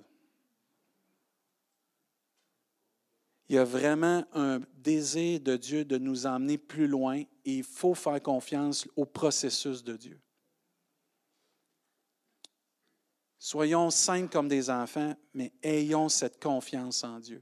[3.49, 7.63] Il y a vraiment un désir de Dieu de nous emmener plus loin et il
[7.63, 10.21] faut faire confiance au processus de Dieu.
[13.37, 17.41] Soyons simples comme des enfants, mais ayons cette confiance en Dieu.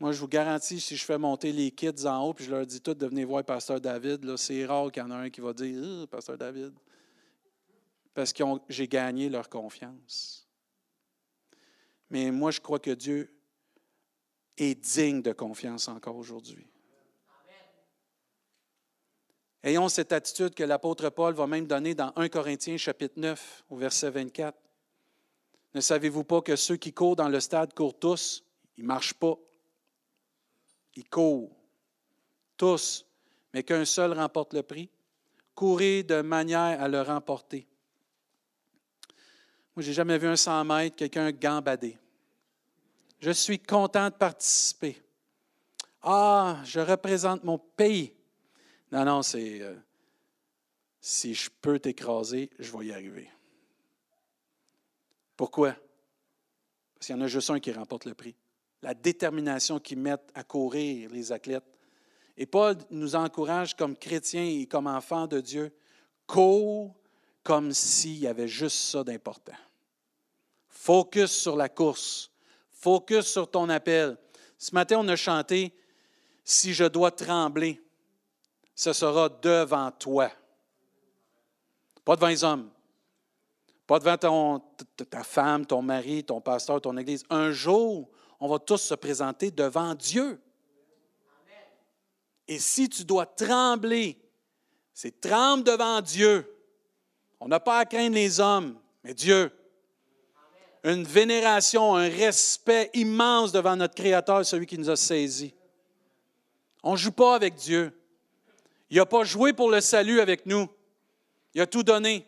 [0.00, 2.64] Moi, je vous garantis, si je fais monter les kids en haut, puis je leur
[2.64, 5.42] dis tout de venir voir Pasteur David, c'est rare qu'il y en a un qui
[5.42, 6.72] va dire ah, Pasteur David.
[8.14, 10.48] Parce que j'ai gagné leur confiance.
[12.08, 13.30] Mais moi, je crois que Dieu
[14.56, 16.66] est digne de confiance encore aujourd'hui.
[19.62, 23.76] Ayons cette attitude que l'apôtre Paul va même donner dans 1 Corinthiens chapitre 9 au
[23.76, 24.56] verset 24.
[25.74, 28.42] Ne savez-vous pas que ceux qui courent dans le stade courent tous?
[28.78, 29.36] Ils ne marchent pas.
[30.96, 31.50] Ils courent.
[32.56, 33.06] Tous.
[33.52, 34.88] Mais qu'un seul remporte le prix.
[35.54, 37.66] Courez de manière à le remporter.
[39.74, 41.98] Moi, je n'ai jamais vu un 100 mètres, quelqu'un gambader.
[43.20, 45.00] Je suis content de participer.
[46.02, 48.14] Ah, je représente mon pays.
[48.90, 49.76] Non, non, c'est euh,
[51.00, 53.30] si je peux t'écraser, je vais y arriver.
[55.36, 55.74] Pourquoi?
[56.94, 58.34] Parce qu'il y en a juste un qui remporte le prix.
[58.82, 61.64] La détermination qu'ils mettent à courir les athlètes.
[62.36, 65.72] Et Paul nous encourage comme chrétiens et comme enfants de Dieu,
[66.26, 66.94] cours
[67.42, 69.56] comme s'il y avait juste ça d'important.
[70.68, 72.30] Focus sur la course.
[72.70, 74.16] Focus sur ton appel.
[74.56, 75.74] Ce matin, on a chanté
[76.44, 77.80] Si je dois trembler,
[78.74, 80.30] ce sera devant toi.
[82.04, 82.70] Pas devant les hommes.
[83.86, 84.60] Pas devant
[85.10, 87.24] ta femme, ton mari, ton pasteur, ton église.
[87.28, 88.08] Un jour,
[88.40, 90.40] on va tous se présenter devant Dieu.
[92.48, 94.18] Et si tu dois trembler,
[94.92, 96.50] c'est tremble devant Dieu.
[97.38, 99.52] On n'a pas à craindre les hommes, mais Dieu.
[100.82, 105.54] Une vénération, un respect immense devant notre Créateur, celui qui nous a saisis.
[106.82, 107.92] On ne joue pas avec Dieu.
[108.88, 110.66] Il n'a pas joué pour le salut avec nous.
[111.54, 112.26] Il a tout donné.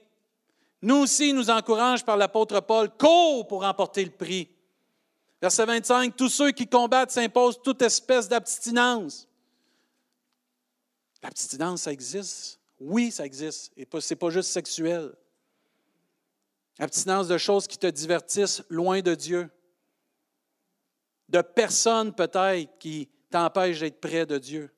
[0.82, 4.48] Nous aussi, nous encourage par l'apôtre Paul, cours pour remporter le prix.
[5.42, 9.26] Verset 25, tous ceux qui combattent s'imposent toute espèce d'abstinence.
[11.20, 12.60] L'abstinence, ça existe?
[12.78, 13.72] Oui, ça existe.
[13.76, 15.12] Et ce n'est pas juste sexuel.
[16.78, 19.50] Abstinence de choses qui te divertissent loin de Dieu.
[21.28, 24.72] De personnes peut-être qui t'empêchent d'être près de Dieu.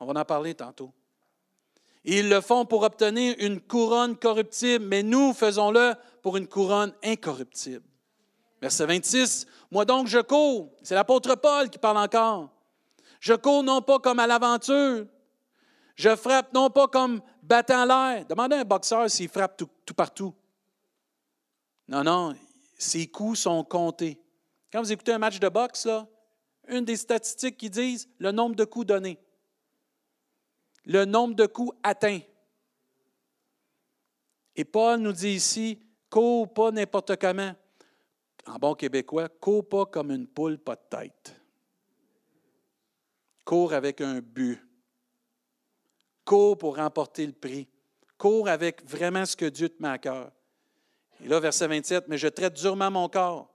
[0.00, 0.92] On va en parler tantôt.
[2.04, 7.89] ils le font pour obtenir une couronne corruptible, mais nous faisons-le pour une couronne incorruptible.
[8.60, 12.50] Verset 26, Moi donc je cours, c'est l'apôtre Paul qui parle encore.
[13.18, 15.06] Je cours non pas comme à l'aventure,
[16.00, 18.24] je frappe non pas comme battant l'air.
[18.26, 20.34] Demandez à un boxeur s'il frappe tout, tout, partout.
[21.88, 22.34] Non, non,
[22.78, 24.18] ses coups sont comptés.
[24.72, 25.88] Quand vous écoutez un match de boxe,
[26.68, 29.18] une des statistiques qui disent le nombre de coups donnés,
[30.84, 32.20] le nombre de coups atteints.
[34.56, 37.54] Et Paul nous dit ici, cours pas n'importe comment.
[38.46, 41.36] En bon québécois, cours pas comme une poule pas de tête.
[43.44, 44.60] Cours avec un but.
[46.24, 47.68] Cours pour remporter le prix.
[48.16, 50.30] Cours avec vraiment ce que Dieu te met à cœur.
[51.22, 53.50] Et là, verset 27, mais je traite durement mon corps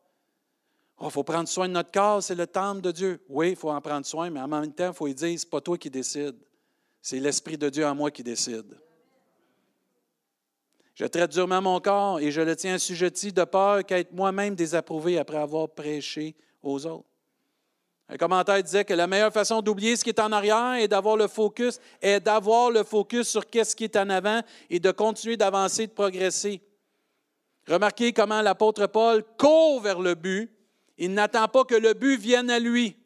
[0.98, 3.26] il oh, faut prendre soin de notre corps, c'est le temple de Dieu.
[3.28, 5.46] Oui, il faut en prendre soin, mais en même temps, il faut lui dire, ce
[5.46, 6.38] pas toi qui décide.
[7.02, 8.78] C'est l'Esprit de Dieu en moi qui décide.
[10.96, 15.20] Je traite durement mon corps et je le tiens assujetti de peur qu'être moi-même désapprouvé
[15.20, 17.06] après avoir prêché aux autres.
[18.08, 21.18] Un commentaire disait que la meilleure façon d'oublier ce qui est en arrière et d'avoir
[21.18, 25.38] le focus est d'avoir le focus sur ce qui est en avant et de continuer
[25.38, 26.62] d'avancer, de progresser.
[27.68, 30.52] Remarquez comment l'apôtre Paul court vers le but
[30.98, 32.98] il n'attend pas que le but vienne à lui.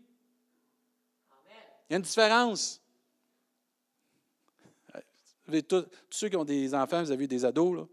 [1.90, 2.82] Il y a une différence.
[5.68, 7.88] Tous, ceux qui ont des enfants, vous avez des ados, là,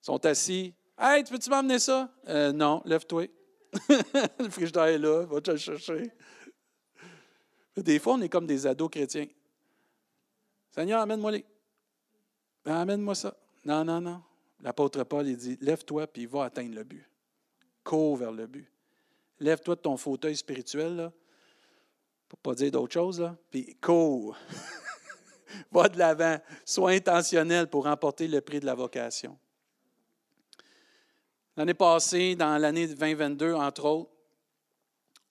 [0.00, 0.74] sont assis.
[0.98, 2.10] Hey, tu peux-tu m'emmener ça?
[2.28, 3.26] Euh, non, lève-toi.
[4.38, 6.10] le frigidaire est là, va te le chercher.
[7.76, 9.26] Des fois, on est comme des ados chrétiens.
[10.70, 11.44] Seigneur, amène-moi les.
[12.64, 13.36] Ben, amène-moi ça.
[13.64, 14.22] Non, non, non.
[14.60, 17.08] L'apôtre Paul, il dit Lève-toi, puis va atteindre le but
[17.88, 18.70] cours vers le but.
[19.40, 21.12] Lève-toi de ton fauteuil spirituel, là,
[22.28, 24.36] pour ne pas dire d'autre chose, là, puis cours.
[25.72, 26.38] Va de l'avant.
[26.64, 29.38] Sois intentionnel pour remporter le prix de la vocation.
[31.56, 34.10] L'année passée, dans l'année 2022, entre autres,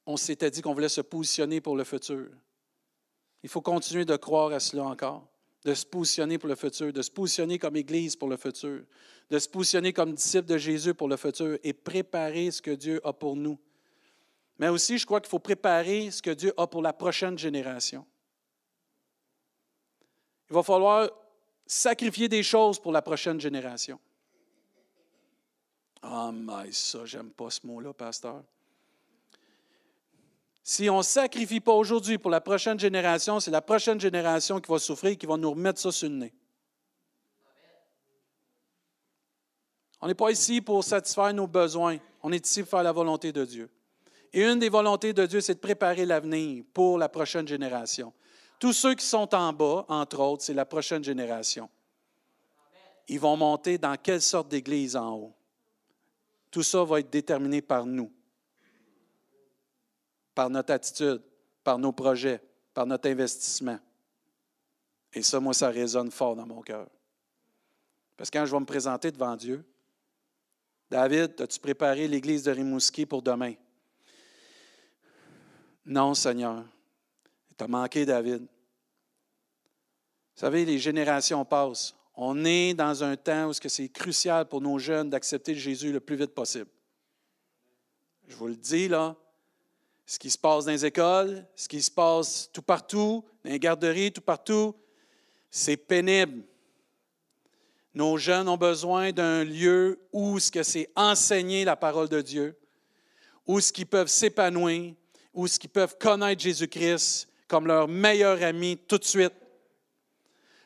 [0.06, 2.28] on s'était dit qu'on voulait se positionner pour le futur.
[3.44, 5.28] Il faut continuer de croire à cela encore
[5.68, 8.84] de se positionner pour le futur, de se positionner comme Église pour le futur,
[9.30, 13.02] de se positionner comme disciple de Jésus pour le futur et préparer ce que Dieu
[13.06, 13.60] a pour nous.
[14.60, 18.06] Mais aussi, je crois qu'il faut préparer ce que Dieu a pour la prochaine génération.
[20.50, 21.10] Il va falloir
[21.66, 24.00] sacrifier des choses pour la prochaine génération.
[26.02, 28.44] Ah, mais ça, j'aime pas ce mot-là, pasteur.
[30.64, 34.70] Si on ne sacrifie pas aujourd'hui pour la prochaine génération, c'est la prochaine génération qui
[34.70, 36.34] va souffrir et qui va nous remettre ça sur le nez.
[40.02, 41.98] On n'est pas ici pour satisfaire nos besoins.
[42.22, 43.70] On est ici pour faire la volonté de Dieu.
[44.34, 48.14] Et une des volontés de Dieu, c'est de préparer l'avenir pour la prochaine génération.
[48.60, 51.70] Tous ceux qui sont en bas, entre autres, c'est la prochaine génération.
[53.08, 55.34] Ils vont monter dans quelle sorte d'église en haut?
[56.50, 58.12] Tout ça va être déterminé par nous
[60.38, 61.20] par notre attitude,
[61.64, 62.40] par nos projets,
[62.72, 63.80] par notre investissement.
[65.12, 66.88] Et ça, moi, ça résonne fort dans mon cœur.
[68.16, 69.66] Parce que quand je vais me présenter devant Dieu,
[70.92, 73.56] David, as-tu préparé l'église de Rimouski pour demain?
[75.88, 76.64] Non, Seigneur.
[77.58, 78.42] Tu as manqué, David.
[78.42, 81.96] Vous savez, les générations passent.
[82.16, 86.16] On est dans un temps où c'est crucial pour nos jeunes d'accepter Jésus le plus
[86.16, 86.70] vite possible.
[88.28, 89.16] Je vous le dis, là,
[90.06, 93.60] ce qui se passe dans les écoles, ce qui se passe tout partout, dans les
[93.60, 94.76] garderies, tout partout,
[95.50, 96.44] c'est pénible.
[97.94, 102.56] Nos jeunes ont besoin d'un lieu où ce que c'est enseigner la parole de Dieu,
[103.46, 104.94] où ce qu'ils peuvent s'épanouir,
[105.34, 109.34] où ce qu'ils peuvent connaître Jésus-Christ comme leur meilleur ami tout de suite.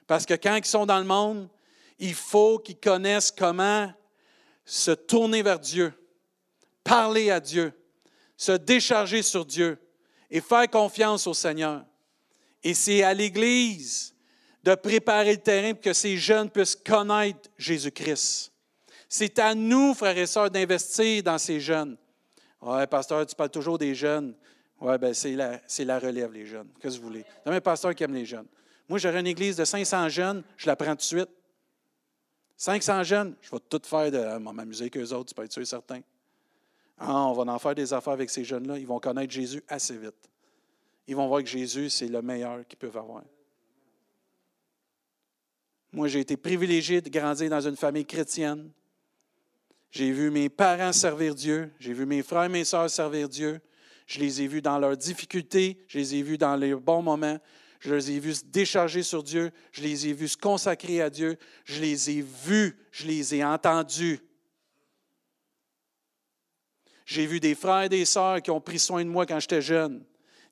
[0.07, 1.47] Parce que quand ils sont dans le monde,
[1.99, 3.91] il faut qu'ils connaissent comment
[4.65, 5.93] se tourner vers Dieu,
[6.83, 7.73] parler à Dieu,
[8.35, 9.77] se décharger sur Dieu
[10.29, 11.85] et faire confiance au Seigneur.
[12.63, 14.15] Et c'est à l'Église
[14.63, 18.51] de préparer le terrain pour que ces jeunes puissent connaître Jésus-Christ.
[19.09, 21.97] C'est à nous, frères et sœurs, d'investir dans ces jeunes.
[22.61, 24.35] Oui, pasteur, tu parles toujours des jeunes.
[24.81, 26.67] Oui, bien, c'est la, la, relève, les jeunes.
[26.79, 27.25] Qu'est-ce que vous voulez?
[27.43, 28.47] C'est un pasteur qui aime les jeunes.
[28.89, 31.29] Moi, j'aurais une église de 500 jeunes, je la prends tout de suite.
[32.57, 35.61] 500 jeunes, je vais tout faire de m'amuser avec eux autres, tu peux être sûr
[35.61, 36.01] et certain.
[36.97, 38.77] Ah, on va en faire des affaires avec ces jeunes-là.
[38.77, 40.29] Ils vont connaître Jésus assez vite.
[41.07, 43.23] Ils vont voir que Jésus, c'est le meilleur qu'ils peuvent avoir.
[45.91, 48.71] Moi, j'ai été privilégié de grandir dans une famille chrétienne.
[49.89, 51.71] J'ai vu mes parents servir Dieu.
[51.79, 53.59] J'ai vu mes frères et mes sœurs servir Dieu.
[54.11, 55.77] Je les ai vus dans leurs difficultés.
[55.87, 57.39] Je les ai vus dans les bons moments.
[57.79, 59.51] Je les ai vus se décharger sur Dieu.
[59.71, 61.37] Je les ai vus se consacrer à Dieu.
[61.63, 62.77] Je les ai vus.
[62.91, 64.19] Je les ai entendus.
[67.05, 69.61] J'ai vu des frères et des sœurs qui ont pris soin de moi quand j'étais
[69.61, 70.03] jeune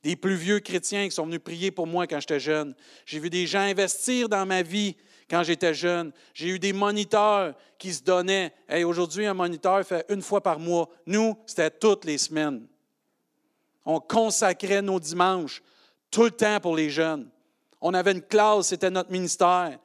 [0.04, 2.74] des plus vieux chrétiens qui sont venus prier pour moi quand j'étais jeune.
[3.06, 4.96] J'ai vu des gens investir dans ma vie
[5.30, 6.14] quand j'étais jeune.
[6.34, 8.54] J'ai eu des moniteurs qui se donnaient.
[8.70, 10.88] Hey, Aujourd'hui, un moniteur fait une fois par mois.
[11.06, 12.66] Nous, c'était toutes les semaines.
[13.92, 15.64] On consacrait nos dimanches
[16.12, 17.28] tout le temps pour les jeunes.
[17.82, 19.80] On avait une classe, c'était notre ministère.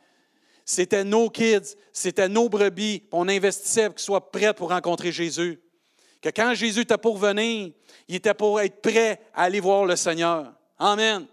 [0.62, 3.04] C'était nos kids, c'était nos brebis.
[3.10, 5.58] On investissait pour qu'ils soient prêts pour rencontrer Jésus.
[6.20, 7.72] Que quand Jésus était pour venir,
[8.06, 10.52] il était pour être prêt à aller voir le Seigneur.
[10.78, 11.26] Amen.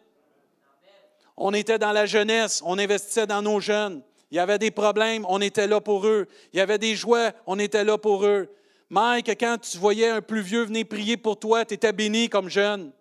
[1.36, 4.02] On était dans la jeunesse, on investissait dans nos jeunes.
[4.32, 6.26] Il y avait des problèmes, on était là pour eux.
[6.54, 8.48] Il y avait des joies, on était là pour eux.
[8.92, 12.50] Mike, quand tu voyais un plus vieux venir prier pour toi, tu étais béni comme
[12.50, 12.92] jeune.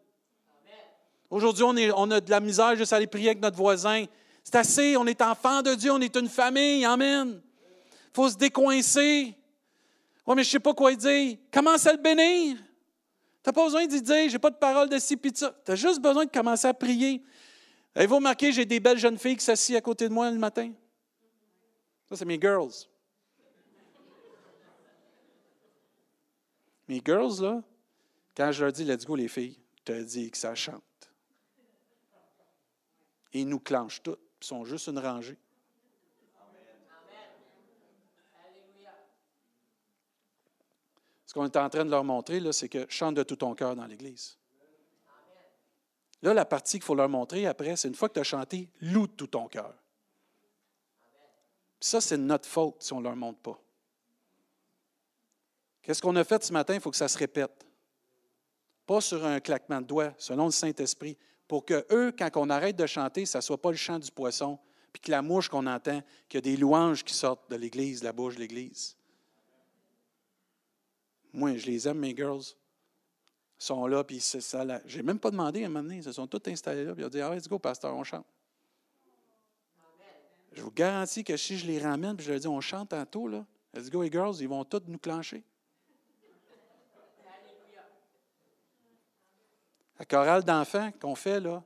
[1.29, 1.65] Aujourd'hui,
[1.97, 4.05] on, a de la misère juste à aller prier avec notre voisin.
[4.45, 6.85] C'est assez, on est enfant de Dieu, on est une famille.
[6.85, 7.41] Amen.
[7.43, 9.35] Il faut se décoincer.
[10.27, 11.37] Oui, mais je ne sais pas quoi dire.
[11.53, 12.57] Commence à le bénir.
[12.57, 12.63] Tu
[13.49, 15.19] n'as pas besoin d'y dire, j'ai pas de parole de ci.
[15.19, 17.21] Tu as juste besoin de commencer à prier.
[17.97, 20.71] Avez-vous remarqué, j'ai des belles jeunes filles qui s'assient à côté de moi le matin?
[22.09, 22.87] Ça, c'est mes girls.
[26.91, 27.63] Mes girls, là,
[28.37, 30.83] quand je leur dis let's go les filles, je te dis que ça chante.
[33.33, 35.39] Ils nous clenchent toutes, ils sont juste une rangée.
[41.27, 43.77] Ce qu'on est en train de leur montrer, c'est que chante de tout ton cœur
[43.77, 44.37] dans l'Église.
[46.23, 48.69] Là, la partie qu'il faut leur montrer après, c'est une fois que tu as chanté,
[48.81, 49.77] loue de tout ton cœur.
[51.79, 53.63] ça, c'est notre faute si on ne leur montre pas.
[55.83, 56.75] Qu'est-ce qu'on a fait ce matin?
[56.75, 57.67] Il faut que ça se répète.
[58.87, 61.17] Pas sur un claquement de doigts, selon le Saint-Esprit,
[61.49, 64.11] pour que eux, quand on arrête de chanter, ça ne soit pas le chant du
[64.11, 64.59] poisson,
[64.93, 68.03] puis que la mouche qu'on entend, qu'il y a des louanges qui sortent de l'Église,
[68.03, 68.97] la bouche de l'Église.
[71.33, 72.43] Moi, je les aime, mes girls.
[73.61, 74.65] Ils sont là, puis ça.
[74.87, 75.97] Je n'ai même pas demandé à un moment donné.
[75.97, 78.05] Ils se sont tous installés là, puis ils ont dit Ah, let's go, pasteur, on
[78.05, 78.27] chante.
[80.53, 83.29] Je vous garantis que si je les ramène, puis je leur dis On chante tantôt,
[83.29, 85.45] là, let's go, les girls, ils vont tous nous clencher.
[90.01, 91.63] La chorale d'enfants qu'on fait, là,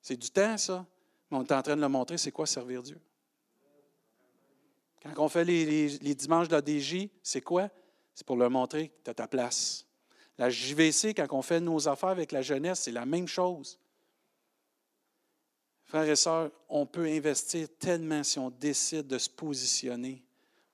[0.00, 0.84] c'est du temps, ça.
[1.30, 3.00] Mais on est en train de leur montrer c'est quoi servir Dieu.
[5.00, 7.70] Quand on fait les, dimanches de la DJ, c'est quoi?
[8.14, 9.86] C'est pour leur montrer que tu as ta place.
[10.38, 13.78] La JVC, quand on fait nos affaires avec la jeunesse, c'est la même chose.
[15.84, 20.20] Frères et sœurs, on peut investir tellement si on décide de se positionner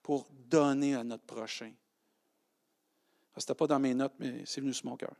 [0.02, 1.70] pour donner à notre prochain.
[3.36, 5.14] Ce n'était pas dans mes notes, mais c'est venu sur mon cœur.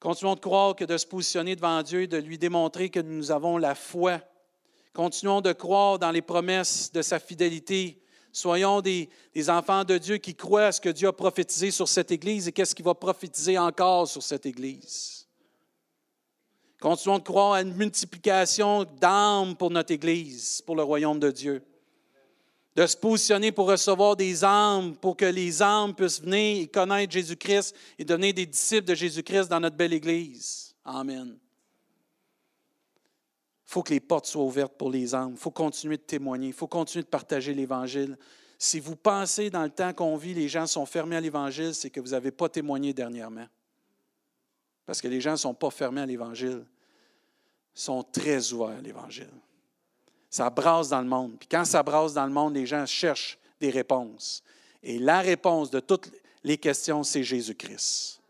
[0.00, 3.58] Continuons de croire que de se positionner devant Dieu, de lui démontrer que nous avons
[3.58, 4.20] la foi.
[4.92, 8.00] Continuons de croire dans les promesses de sa fidélité,
[8.32, 9.08] Soyons des,
[9.48, 12.52] enfants de Dieu qui croient à ce que Dieu a prophétisé sur cette Église et
[12.52, 15.26] qu'est-ce qu'il va prophétiser encore sur cette Église.
[16.80, 21.62] Continuons de croire à une multiplication d'âmes pour notre Église, pour le royaume de Dieu.
[22.76, 27.12] De se positionner pour recevoir des âmes, pour que les âmes puissent venir et connaître
[27.12, 30.74] Jésus-Christ et donner des disciples de Jésus-Christ dans notre belle Église.
[30.84, 31.36] Amen.
[33.64, 35.32] faut que les portes soient ouvertes pour les âmes.
[35.32, 36.48] Il faut continuer de témoigner.
[36.48, 38.16] Il faut continuer de partager l'Évangile.
[38.58, 41.90] Si vous pensez dans le temps qu'on vit, les gens sont fermés à l'Évangile, c'est
[41.90, 43.46] que vous n'avez pas témoigné dernièrement.
[44.84, 46.64] Parce que les gens ne sont pas fermés à l'Évangile.
[47.72, 49.30] Sont très ouverts à l'Évangile.
[50.30, 51.36] Ça brasse dans le monde.
[51.38, 54.42] Puis quand ça brasse dans le monde, les gens cherchent des réponses.
[54.82, 56.10] Et la réponse de toutes
[56.44, 58.20] les questions, c'est Jésus-Christ.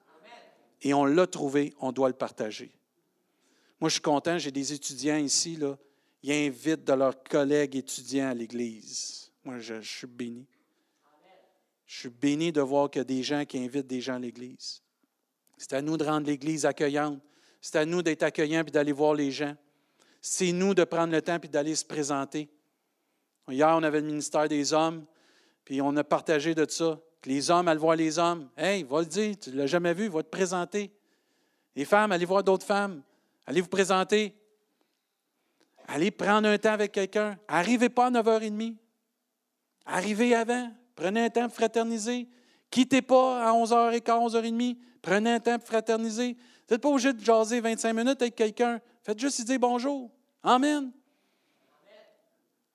[0.83, 2.73] Et on l'a trouvé, on doit le partager.
[3.81, 5.77] Moi, je suis content, j'ai des étudiants ici, là,
[6.23, 9.31] ils invitent de leurs collègues étudiants à l'Église.
[9.45, 10.47] Moi, je, suis béni.
[11.87, 14.19] Je suis béni de voir qu'il y a des gens qui invitent des gens à
[14.19, 14.83] l'Église.
[15.57, 17.21] C'est à nous de rendre l'Église accueillante.
[17.61, 19.55] C'est à nous d'être accueillants et d'aller voir les gens.
[20.21, 22.49] C'est nous de prendre le temps et d'aller se présenter.
[23.49, 25.05] Hier, on avait le ministère des hommes,
[25.65, 26.99] puis on a partagé de ça.
[27.25, 28.49] Les hommes, allent voir les hommes.
[28.57, 30.91] Hey, va le dire, tu ne l'as jamais vu, va te présenter.
[31.75, 33.03] Les femmes, allez voir d'autres femmes.
[33.47, 34.35] Allez vous présenter.
[35.89, 37.39] Allez prendre un temps avec quelqu'un.
[37.49, 38.77] Arrivez pas à 9h30.
[39.87, 40.71] Arrivez avant.
[40.95, 42.29] Prenez un temps pour fraterniser.
[42.71, 44.77] Quittez pas à 11h15, 11h30.
[45.03, 46.35] Prenez un temps pour fraterniser.
[46.35, 48.81] Vous n'êtes pas obligé de jaser 25 minutes avec quelqu'un.
[49.03, 50.11] Faites juste lui dire bonjour.
[50.43, 50.93] Amen.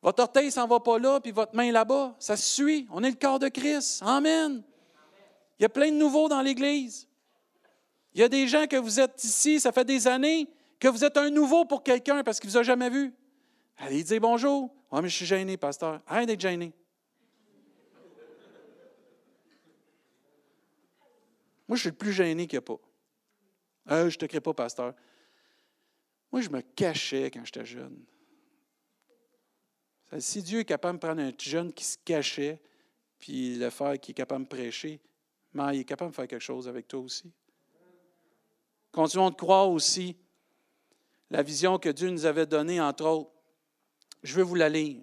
[0.01, 2.15] Votre orteil s'en va pas là, puis votre main là-bas.
[2.19, 2.87] Ça se suit.
[2.91, 4.01] On est le corps de Christ.
[4.05, 4.63] Amen.
[5.57, 7.07] Il y a plein de nouveaux dans l'Église.
[8.13, 10.47] Il y a des gens que vous êtes ici, ça fait des années
[10.79, 13.13] que vous êtes un nouveau pour quelqu'un parce qu'il ne vous a jamais vu.
[13.77, 14.73] Allez dire bonjour.
[14.91, 16.01] Oui, mais je suis gêné, pasteur.
[16.07, 16.71] Arrête d'être gêné.
[21.67, 22.79] Moi, je suis le plus gêné qu'il n'y a pas.
[23.91, 24.93] Euh, je ne te crée pas, pasteur.
[26.35, 27.97] Moi, je me cachais quand j'étais jeune.
[30.19, 32.59] Si Dieu est capable de prendre un jeune qui se cachait,
[33.19, 34.99] puis le faire qui est capable de prêcher,
[35.53, 37.31] mais il est capable de faire quelque chose avec toi aussi.
[38.91, 40.17] Continuons de croire aussi
[41.29, 43.31] la vision que Dieu nous avait donnée, entre autres.
[44.21, 45.01] Je veux vous la lire.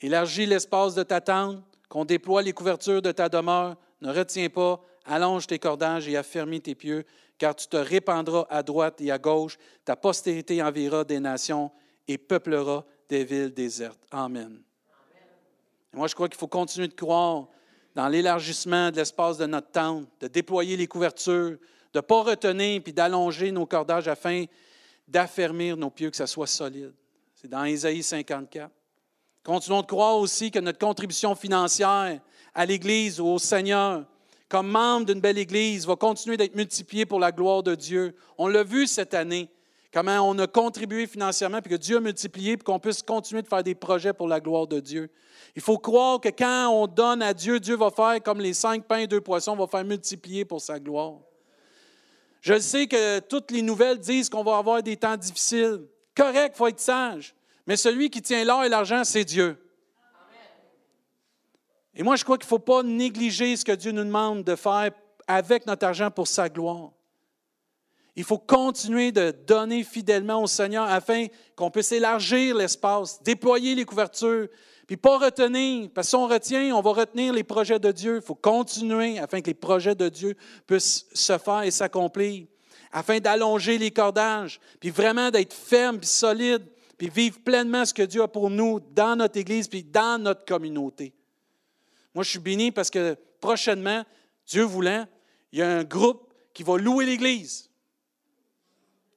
[0.00, 3.76] Élargis l'espace de ta tente, qu'on déploie les couvertures de ta demeure.
[4.00, 7.04] Ne retiens pas, allonge tes cordages et affermis tes pieux,
[7.38, 9.58] car tu te répandras à droite et à gauche.
[9.84, 11.70] Ta postérité enverra des nations
[12.08, 14.00] et peuplera des villes désertes.
[14.10, 14.60] Amen.
[15.92, 17.46] moi, je crois qu'il faut continuer de croire
[17.94, 21.56] dans l'élargissement de l'espace de notre tente, de déployer les couvertures,
[21.92, 24.44] de ne pas retenir puis d'allonger nos cordages afin
[25.08, 26.92] d'affermir nos pieux, que ça soit solide.
[27.34, 28.70] C'est dans Ésaïe 54.
[29.42, 32.20] Continuons de croire aussi que notre contribution financière
[32.54, 34.04] à l'Église ou au Seigneur,
[34.48, 38.14] comme membre d'une belle Église, va continuer d'être multipliée pour la gloire de Dieu.
[38.38, 39.48] On l'a vu cette année,
[39.92, 43.48] comment on a contribué financièrement, puis que Dieu a multiplié, puis qu'on puisse continuer de
[43.48, 45.10] faire des projets pour la gloire de Dieu.
[45.56, 48.84] Il faut croire que quand on donne à Dieu, Dieu va faire comme les cinq
[48.84, 51.14] pains et deux poissons, va faire multiplier pour sa gloire.
[52.40, 55.80] Je sais que toutes les nouvelles disent qu'on va avoir des temps difficiles.
[56.14, 57.34] Correct, il faut être sage.
[57.66, 59.58] Mais celui qui tient l'or et l'argent, c'est Dieu.
[61.96, 64.54] Et moi, je crois qu'il ne faut pas négliger ce que Dieu nous demande de
[64.54, 64.90] faire
[65.26, 66.90] avec notre argent pour sa gloire.
[68.14, 73.84] Il faut continuer de donner fidèlement au Seigneur afin qu'on puisse élargir l'espace, déployer les
[73.84, 74.48] couvertures,
[74.86, 78.16] puis pas retenir, parce que si on retient, on va retenir les projets de Dieu.
[78.16, 80.36] Il faut continuer afin que les projets de Dieu
[80.66, 82.46] puissent se faire et s'accomplir,
[82.92, 86.64] afin d'allonger les cordages, puis vraiment d'être ferme, puis solide,
[86.96, 90.44] puis vivre pleinement ce que Dieu a pour nous dans notre Église, puis dans notre
[90.44, 91.12] communauté.
[92.16, 94.02] Moi, je suis béni parce que prochainement,
[94.46, 95.06] Dieu voulant,
[95.52, 97.68] il y a un groupe qui va louer l'Église.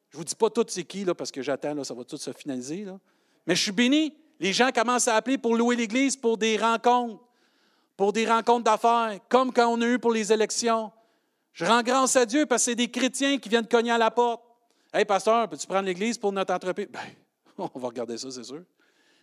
[0.10, 2.04] Je ne vous dis pas tout c'est qui, là, parce que j'attends, là, ça va
[2.04, 2.84] tout se finaliser.
[2.84, 3.00] Là.
[3.48, 7.24] Mais je suis béni les gens commencent à appeler pour louer l'Église pour des rencontres,
[7.96, 10.92] pour des rencontres d'affaires, comme quand on a eu pour les élections.
[11.54, 14.12] Je rends grâce à Dieu parce que c'est des chrétiens qui viennent cogner à la
[14.12, 14.44] porte.
[14.94, 16.88] Hey, pasteur, peux-tu prendre l'Église pour notre entreprise?
[16.88, 17.02] Bien,
[17.58, 18.62] on va regarder ça, c'est sûr.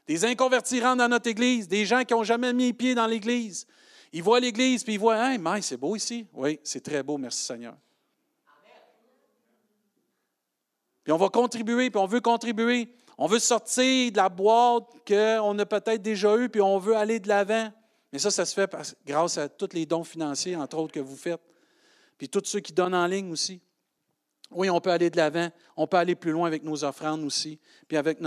[0.07, 3.67] Des inconvertis rentrent dans notre Église, des gens qui n'ont jamais mis pied dans l'Église.
[4.13, 6.27] Ils voient l'Église, puis ils voient, hey, mais c'est beau ici.
[6.33, 7.77] Oui, c'est très beau, merci Seigneur.
[11.03, 12.89] Puis on va contribuer, puis on veut contribuer.
[13.19, 17.21] On veut sortir de la boîte qu'on a peut-être déjà eue, puis on veut aller
[17.21, 17.73] de l'avant.
[18.13, 18.71] Mais ça, ça se fait
[19.05, 21.41] grâce à tous les dons financiers, entre autres, que vous faites.
[22.19, 23.61] Puis tous ceux qui donnent en ligne aussi.
[24.51, 25.49] Oui, on peut aller de l'avant.
[25.77, 28.19] On peut aller plus loin avec nos offrandes aussi, puis avec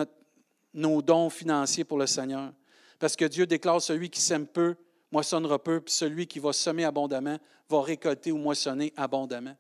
[0.73, 2.51] nos dons financiers pour le Seigneur.
[2.99, 4.75] Parce que Dieu déclare celui qui sème peu,
[5.11, 7.37] moissonnera peu, puis celui qui va semer abondamment
[7.69, 9.55] va récolter ou moissonner abondamment.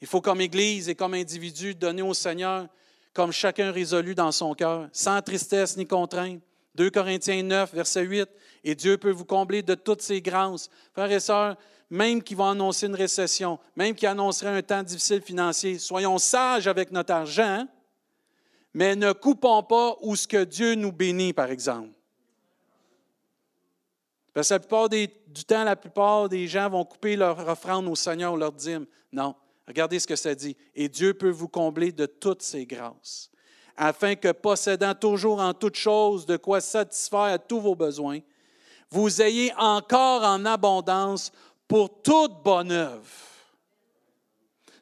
[0.00, 2.68] Il faut, comme Église et comme individu, donner au Seigneur
[3.14, 6.42] comme chacun résolu dans son cœur, sans tristesse ni contrainte.
[6.74, 8.28] 2 Corinthiens 9, verset 8.
[8.64, 10.68] Et Dieu peut vous combler de toutes ses grâces.
[10.92, 11.56] Frères et sœurs,
[11.88, 15.78] même qui vont annoncer une récession, même qui annoncerait un temps difficile financier.
[15.78, 17.66] Soyons sages avec notre argent,
[18.74, 21.90] mais ne coupons pas où ce que Dieu nous bénit, par exemple.
[24.32, 27.94] Parce que la plupart du temps, la plupart des gens vont couper leur offrande au
[27.94, 28.84] Seigneur ou leur dîme.
[29.12, 29.36] Non,
[29.68, 30.56] regardez ce que ça dit.
[30.74, 33.30] Et Dieu peut vous combler de toutes ses grâces,
[33.76, 38.18] afin que, possédant toujours en toutes choses de quoi satisfaire à tous vos besoins,
[38.90, 41.30] vous ayez encore en abondance
[41.68, 43.33] pour toute bonne œuvre.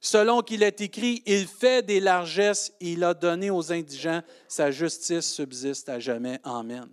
[0.05, 5.33] Selon qu'il est écrit, il fait des largesses, il a donné aux indigents, sa justice
[5.33, 6.41] subsiste à jamais.
[6.43, 6.89] Amen.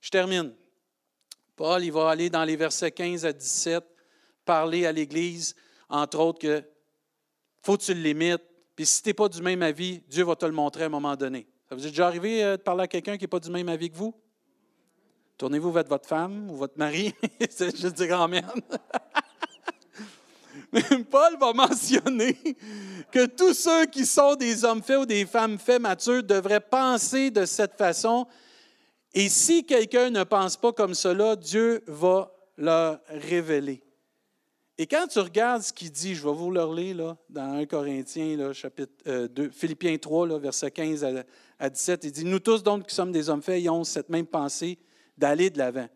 [0.00, 0.54] Je termine.
[1.56, 3.84] Paul, il va aller dans les versets 15 à 17,
[4.44, 5.56] parler à l'Église,
[5.88, 6.62] entre autres, que
[7.62, 8.42] faut que tu le limites.
[8.76, 10.90] Puis si tu n'es pas du même avis, Dieu va te le montrer à un
[10.90, 11.48] moment donné.
[11.68, 13.68] Ça vous est déjà arrivé euh, de parler à quelqu'un qui n'est pas du même
[13.68, 14.14] avis que vous?
[15.36, 17.12] Tournez-vous vers votre femme ou votre mari.
[17.40, 18.44] Juste dire Amen.
[21.10, 22.36] Paul va mentionner
[23.10, 27.30] que tous ceux qui sont des hommes faits ou des femmes faits matures devraient penser
[27.30, 28.26] de cette façon
[29.14, 33.80] et si quelqu'un ne pense pas comme cela, Dieu va leur révéler.
[34.76, 37.66] Et quand tu regardes ce qu'il dit, je vais vous le lire là, dans 1
[37.66, 38.92] Corinthiens, chapitre
[39.28, 41.06] 2, euh, Philippiens 3, là, versets 15
[41.60, 44.26] à, 17, il dit Nous tous donc qui sommes des hommes faits, ayons cette même
[44.26, 44.76] pensée
[45.16, 45.86] d'aller de l'avant.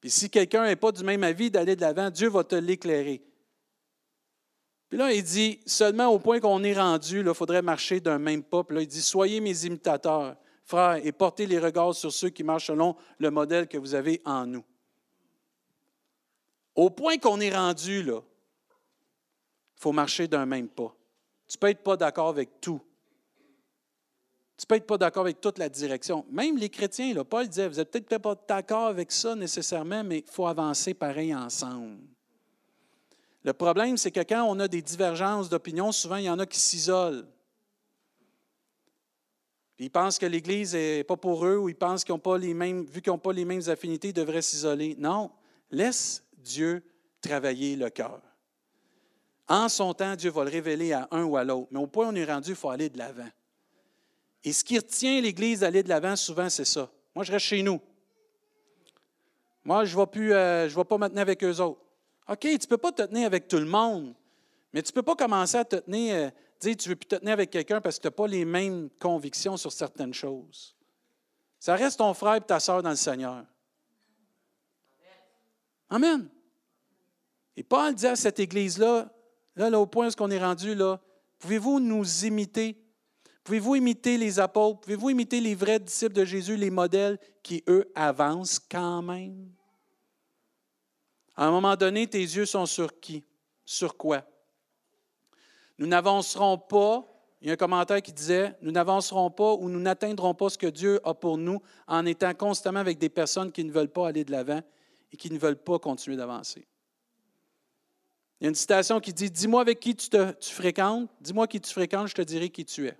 [0.00, 3.20] Puis si quelqu'un n'est pas du même avis d'aller de l'avant, Dieu va te l'éclairer.
[4.88, 8.42] Puis là, il dit Seulement au point qu'on est rendu, il faudrait marcher d'un même
[8.42, 8.64] pas.
[8.64, 12.42] Puis là, il dit Soyez mes imitateurs frères, et portez les regards sur ceux qui
[12.42, 14.64] marchent selon le modèle que vous avez en nous.
[16.74, 18.20] Au point qu'on est rendu, il
[19.76, 20.94] faut marcher d'un même pas.
[21.48, 22.80] Tu peux être pas d'accord avec tout.
[24.58, 26.24] Tu peux être pas d'accord avec toute la direction.
[26.30, 30.18] Même les chrétiens, là, Paul disait, vous n'êtes peut-être pas d'accord avec ça nécessairement, mais
[30.26, 31.98] il faut avancer pareil ensemble.
[33.46, 36.44] Le problème, c'est que quand on a des divergences d'opinion, souvent, il y en a
[36.44, 37.26] qui s'isolent
[39.78, 42.54] ils pensent que l'Église n'est pas pour eux ou ils pensent qu'ils n'ont pas les
[42.54, 44.94] mêmes, vu qu'ils n'ont pas les mêmes affinités, ils devraient s'isoler.
[44.98, 45.30] Non,
[45.70, 46.82] laisse Dieu
[47.20, 48.22] travailler le cœur.
[49.48, 51.68] En son temps, Dieu va le révéler à un ou à l'autre.
[51.70, 53.28] Mais au point où on est rendu, il faut aller de l'avant.
[54.42, 56.90] Et ce qui retient l'Église d'aller de l'avant, souvent, c'est ça.
[57.14, 57.80] Moi, je reste chez nous.
[59.62, 61.85] Moi, je ne vais, euh, vais pas tenir avec eux autres.
[62.28, 64.14] OK, tu ne peux pas te tenir avec tout le monde,
[64.72, 66.14] mais tu ne peux pas commencer à te tenir.
[66.14, 68.26] Euh, Dis, tu ne veux plus te tenir avec quelqu'un parce que tu n'as pas
[68.26, 70.74] les mêmes convictions sur certaines choses.
[71.58, 73.44] Ça reste ton frère et ta soeur dans le Seigneur.
[75.90, 76.28] Amen.
[77.56, 79.08] Et Paul dit à cette Église-là,
[79.54, 81.00] là, là, au point où on est rendu, là,
[81.38, 82.82] pouvez-vous nous imiter?
[83.44, 84.80] Pouvez-vous imiter les apôtres?
[84.80, 89.55] Pouvez-vous imiter les vrais disciples de Jésus, les modèles qui, eux, avancent quand même?
[91.36, 93.24] À un moment donné, tes yeux sont sur qui?
[93.64, 94.24] Sur quoi?
[95.78, 97.04] Nous n'avancerons pas,
[97.42, 100.56] il y a un commentaire qui disait, nous n'avancerons pas ou nous n'atteindrons pas ce
[100.56, 104.08] que Dieu a pour nous en étant constamment avec des personnes qui ne veulent pas
[104.08, 104.62] aller de l'avant
[105.12, 106.66] et qui ne veulent pas continuer d'avancer.
[108.40, 111.60] Il y a une citation qui dit, dis-moi avec qui tu, te, fréquentes, dis-moi qui
[111.60, 112.96] tu fréquentes, je te dirai qui tu es.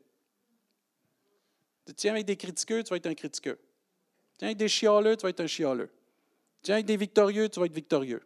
[1.86, 3.58] Tu tiens avec des critiqueux, tu vas être un critiqueux.
[4.38, 5.90] Tiens avec des chialeux, tu vas être un chialeux.
[6.62, 8.22] Tiens avec des victorieux, tu vas être victorieux.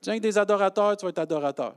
[0.00, 1.76] Tiens avec des adorateurs, tu vas être adorateur.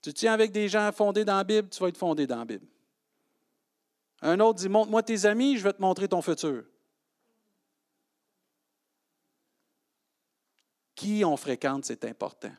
[0.00, 2.44] Tu tiens avec des gens fondés dans la Bible, tu vas être fondé dans la
[2.44, 2.66] Bible.
[4.20, 6.64] Un autre dit Montre-moi tes amis, je vais te montrer ton futur.
[10.94, 12.52] Qui on fréquente, c'est important.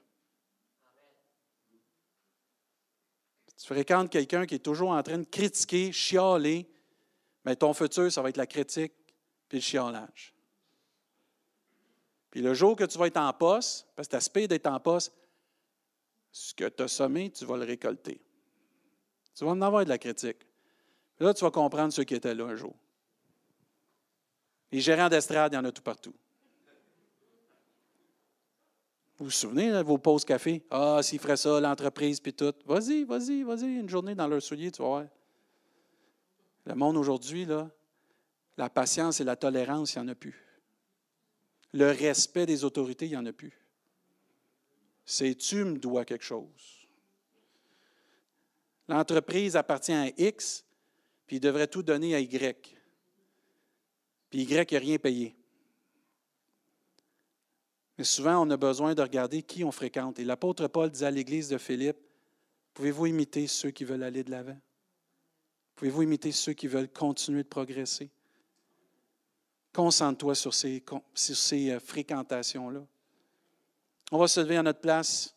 [3.63, 6.69] tu fréquentes quelqu'un qui est toujours en train de critiquer, chialer,
[7.45, 8.91] mais ton futur, ça va être la critique
[9.47, 10.32] puis le chialage.
[12.33, 14.79] Puis le jour que tu vas être en poste, parce que tu aspires d'être en
[14.79, 15.13] poste,
[16.31, 18.19] ce que tu as semé, tu vas le récolter.
[19.35, 20.39] Tu vas en avoir de la critique.
[21.19, 22.73] là, tu vas comprendre ceux qui étaient là un jour.
[24.71, 26.15] Les gérants d'estrade, il y en a tout partout.
[29.19, 30.65] Vous vous souvenez de vos pauses café?
[30.71, 32.55] Ah, s'ils feraient ça, l'entreprise, puis tout.
[32.65, 35.05] Vas-y, vas-y, vas-y, une journée dans leur soulier, tu vas voir.
[36.65, 37.69] Le monde aujourd'hui, là,
[38.57, 40.42] la patience et la tolérance, il n'y en a plus.
[41.73, 43.63] Le respect des autorités, il n'y en a plus
[45.05, 46.87] c'est tu me dois quelque chose.
[48.87, 50.65] L'entreprise appartient à X,
[51.25, 52.77] puis il devrait tout donner à Y.
[54.29, 55.35] Puis Y n'a rien payé.
[57.97, 60.19] Mais souvent, on a besoin de regarder qui on fréquente.
[60.19, 61.97] Et l'apôtre Paul dit à l'église de Philippe,
[62.73, 64.59] pouvez-vous imiter ceux qui veulent aller de l'avant?
[65.75, 68.09] Pouvez-vous imiter ceux qui veulent continuer de progresser?
[69.73, 72.81] Concentre-toi sur ces, euh, fréquentations-là.
[74.11, 75.35] On va se lever à notre place.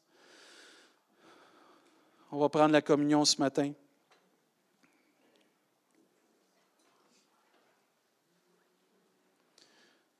[2.30, 3.72] On va prendre la communion ce matin.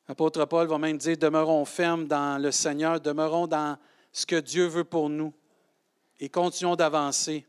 [0.09, 3.77] L'apôtre Paul va même dire, demeurons fermes dans le Seigneur, demeurons dans
[4.13, 5.35] ce que Dieu veut pour nous
[6.21, 7.45] et continuons d'avancer,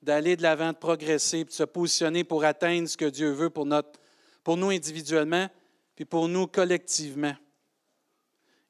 [0.00, 3.66] d'aller de l'avant, de progresser, de se positionner pour atteindre ce que Dieu veut pour,
[3.66, 3.98] notre,
[4.44, 5.48] pour nous individuellement,
[5.96, 7.34] puis pour nous collectivement.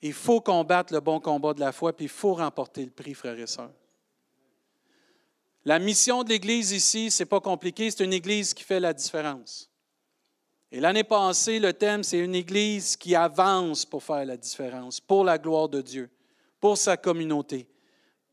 [0.01, 3.15] Il faut combattre le bon combat de la foi, puis il faut remporter le prix,
[3.15, 3.73] frères et sœurs.
[5.65, 8.93] La mission de l'Église ici, ce n'est pas compliqué, c'est une Église qui fait la
[8.93, 9.71] différence.
[10.71, 15.25] Et l'année passée, le thème, c'est une Église qui avance pour faire la différence, pour
[15.25, 16.11] la gloire de Dieu,
[16.61, 17.67] pour sa communauté,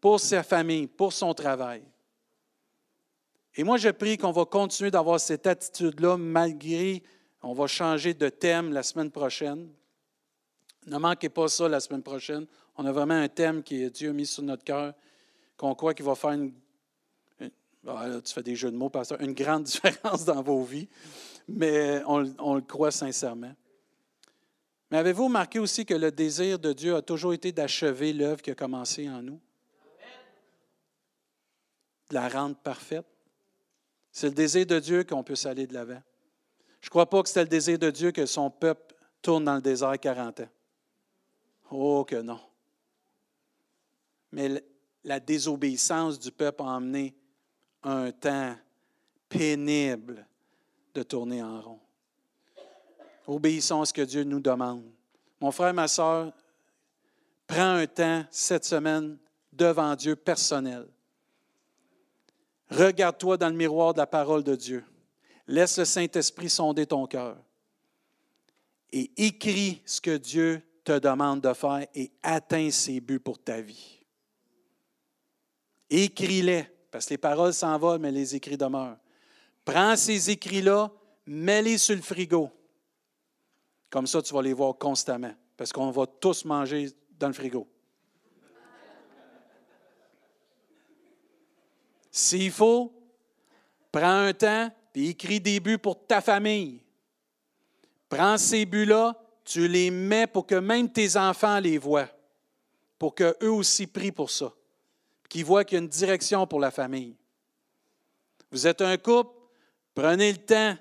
[0.01, 1.83] pour sa famille, pour son travail.
[3.55, 7.03] Et moi, je prie qu'on va continuer d'avoir cette attitude-là malgré,
[7.41, 9.69] on va changer de thème la semaine prochaine.
[10.87, 12.45] Ne manquez pas ça la semaine prochaine.
[12.77, 14.93] On a vraiment un thème que Dieu a mis sur notre cœur,
[15.57, 16.53] qu'on croit qu'il va faire une,
[17.87, 20.87] ah, tu fais des jeux de mots, pasteur, une grande différence dans vos vies
[21.47, 23.53] mais on, le croit sincèrement.
[24.89, 28.51] Mais avez-vous remarqué aussi que le désir de Dieu a toujours été d'achever l'œuvre qui
[28.51, 29.39] a commencé en nous?
[32.09, 33.05] De la rendre parfaite?
[34.11, 36.01] C'est le désir de Dieu qu'on puisse aller de l'avant.
[36.81, 39.55] Je ne crois pas que c'était le désir de Dieu que son peuple tourne dans
[39.55, 40.49] le désert 40 ans.
[41.69, 42.39] Oh que non.
[44.31, 44.63] Mais
[45.03, 47.15] la désobéissance du peuple a emmené
[47.83, 48.55] un temps
[49.29, 50.25] pénible
[50.93, 51.79] de tourner en rond.
[53.27, 54.83] Obéissons à ce que Dieu nous demande.
[55.39, 56.33] Mon frère, ma soeur,
[57.47, 59.17] prends un temps cette semaine
[59.53, 60.87] devant Dieu personnel.
[62.69, 64.83] Regarde-toi dans le miroir de la parole de Dieu.
[65.47, 67.37] Laisse le Saint-Esprit sonder ton cœur.
[68.91, 73.61] Et écris ce que Dieu te demande de faire et atteins ses buts pour ta
[73.61, 73.99] vie.
[75.89, 78.97] Écris-les, parce que les paroles s'envolent, mais les écrits demeurent.
[79.63, 80.91] Prends ces écrits-là,
[81.25, 82.49] mets-les sur le frigo.
[83.89, 86.89] Comme ça, tu vas les voir constamment, parce qu'on va tous manger
[87.19, 87.67] dans le frigo.
[92.09, 92.93] S'il faut,
[93.91, 96.81] prends un temps et écris des buts pour ta famille.
[98.09, 99.15] Prends ces buts-là,
[99.45, 102.09] tu les mets pour que même tes enfants les voient,
[102.99, 104.53] pour qu'eux aussi prient pour ça,
[105.29, 107.15] qu'ils voient qu'il y a une direction pour la famille.
[108.51, 109.41] Vous êtes un couple,
[109.93, 110.77] Prenez le temps.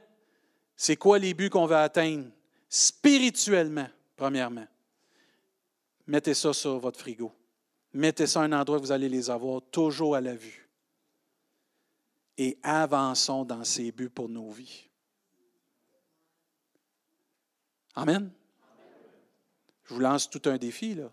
[0.76, 2.26] C'est quoi les buts qu'on va atteindre?
[2.68, 4.66] Spirituellement, premièrement.
[6.06, 7.32] Mettez ça sur votre frigo.
[7.92, 10.68] Mettez ça à un endroit où vous allez les avoir toujours à la vue.
[12.38, 14.88] Et avançons dans ces buts pour nos vies.
[17.94, 18.30] Amen.
[19.84, 21.10] Je vous lance tout un défi, là.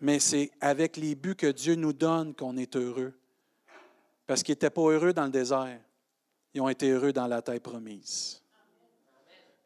[0.00, 3.12] Mais c'est avec les buts que Dieu nous donne qu'on est heureux
[4.26, 5.80] parce qu'ils n'étaient pas heureux dans le désert.
[6.54, 8.42] Ils ont été heureux dans la terre promise.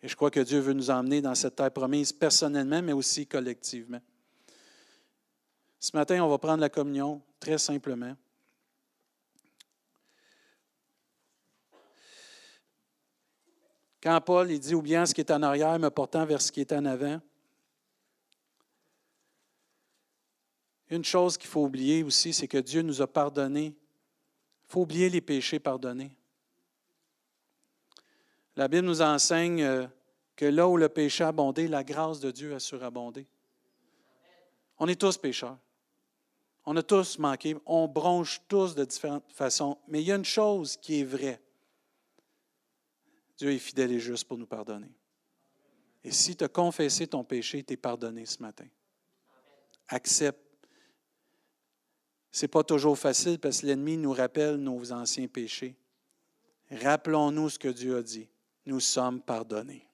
[0.03, 3.27] Et je crois que Dieu veut nous emmener dans cette terre promise personnellement, mais aussi
[3.27, 4.01] collectivement.
[5.79, 8.15] Ce matin, on va prendre la communion très simplement.
[14.05, 16.73] Quand Paul dit bien ce qui est en arrière, me portant vers ce qui est
[16.73, 17.21] en avant,
[20.91, 23.75] une chose qu'il faut oublier aussi, c'est que Dieu nous a pardonné
[24.65, 26.17] il faut oublier les péchés pardonnés.
[28.57, 29.87] La Bible nous enseigne euh,
[30.37, 33.27] que là où le péché a abondé, la grâce de Dieu a surabondé.
[34.79, 35.59] On est tous pécheurs.
[36.67, 37.57] On a tous manqué.
[37.67, 39.79] On bronche tous de différentes façons.
[39.87, 41.41] Mais il y a une chose qui est vraie.
[43.37, 44.93] Dieu est fidèle et juste pour nous pardonner.
[46.03, 48.67] Et si tu as confessé ton péché, tu es pardonné ce matin.
[49.89, 50.45] Accepte
[52.35, 55.77] ce n'est pas toujours facile parce que l'ennemi nous rappelle nos anciens péchés.
[56.69, 58.29] Rappelons-nous ce que Dieu a dit.
[58.67, 59.87] Nous sommes pardonnés.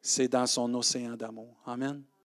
[0.00, 1.52] C'est dans son océan d'amour.
[1.66, 2.04] Amen.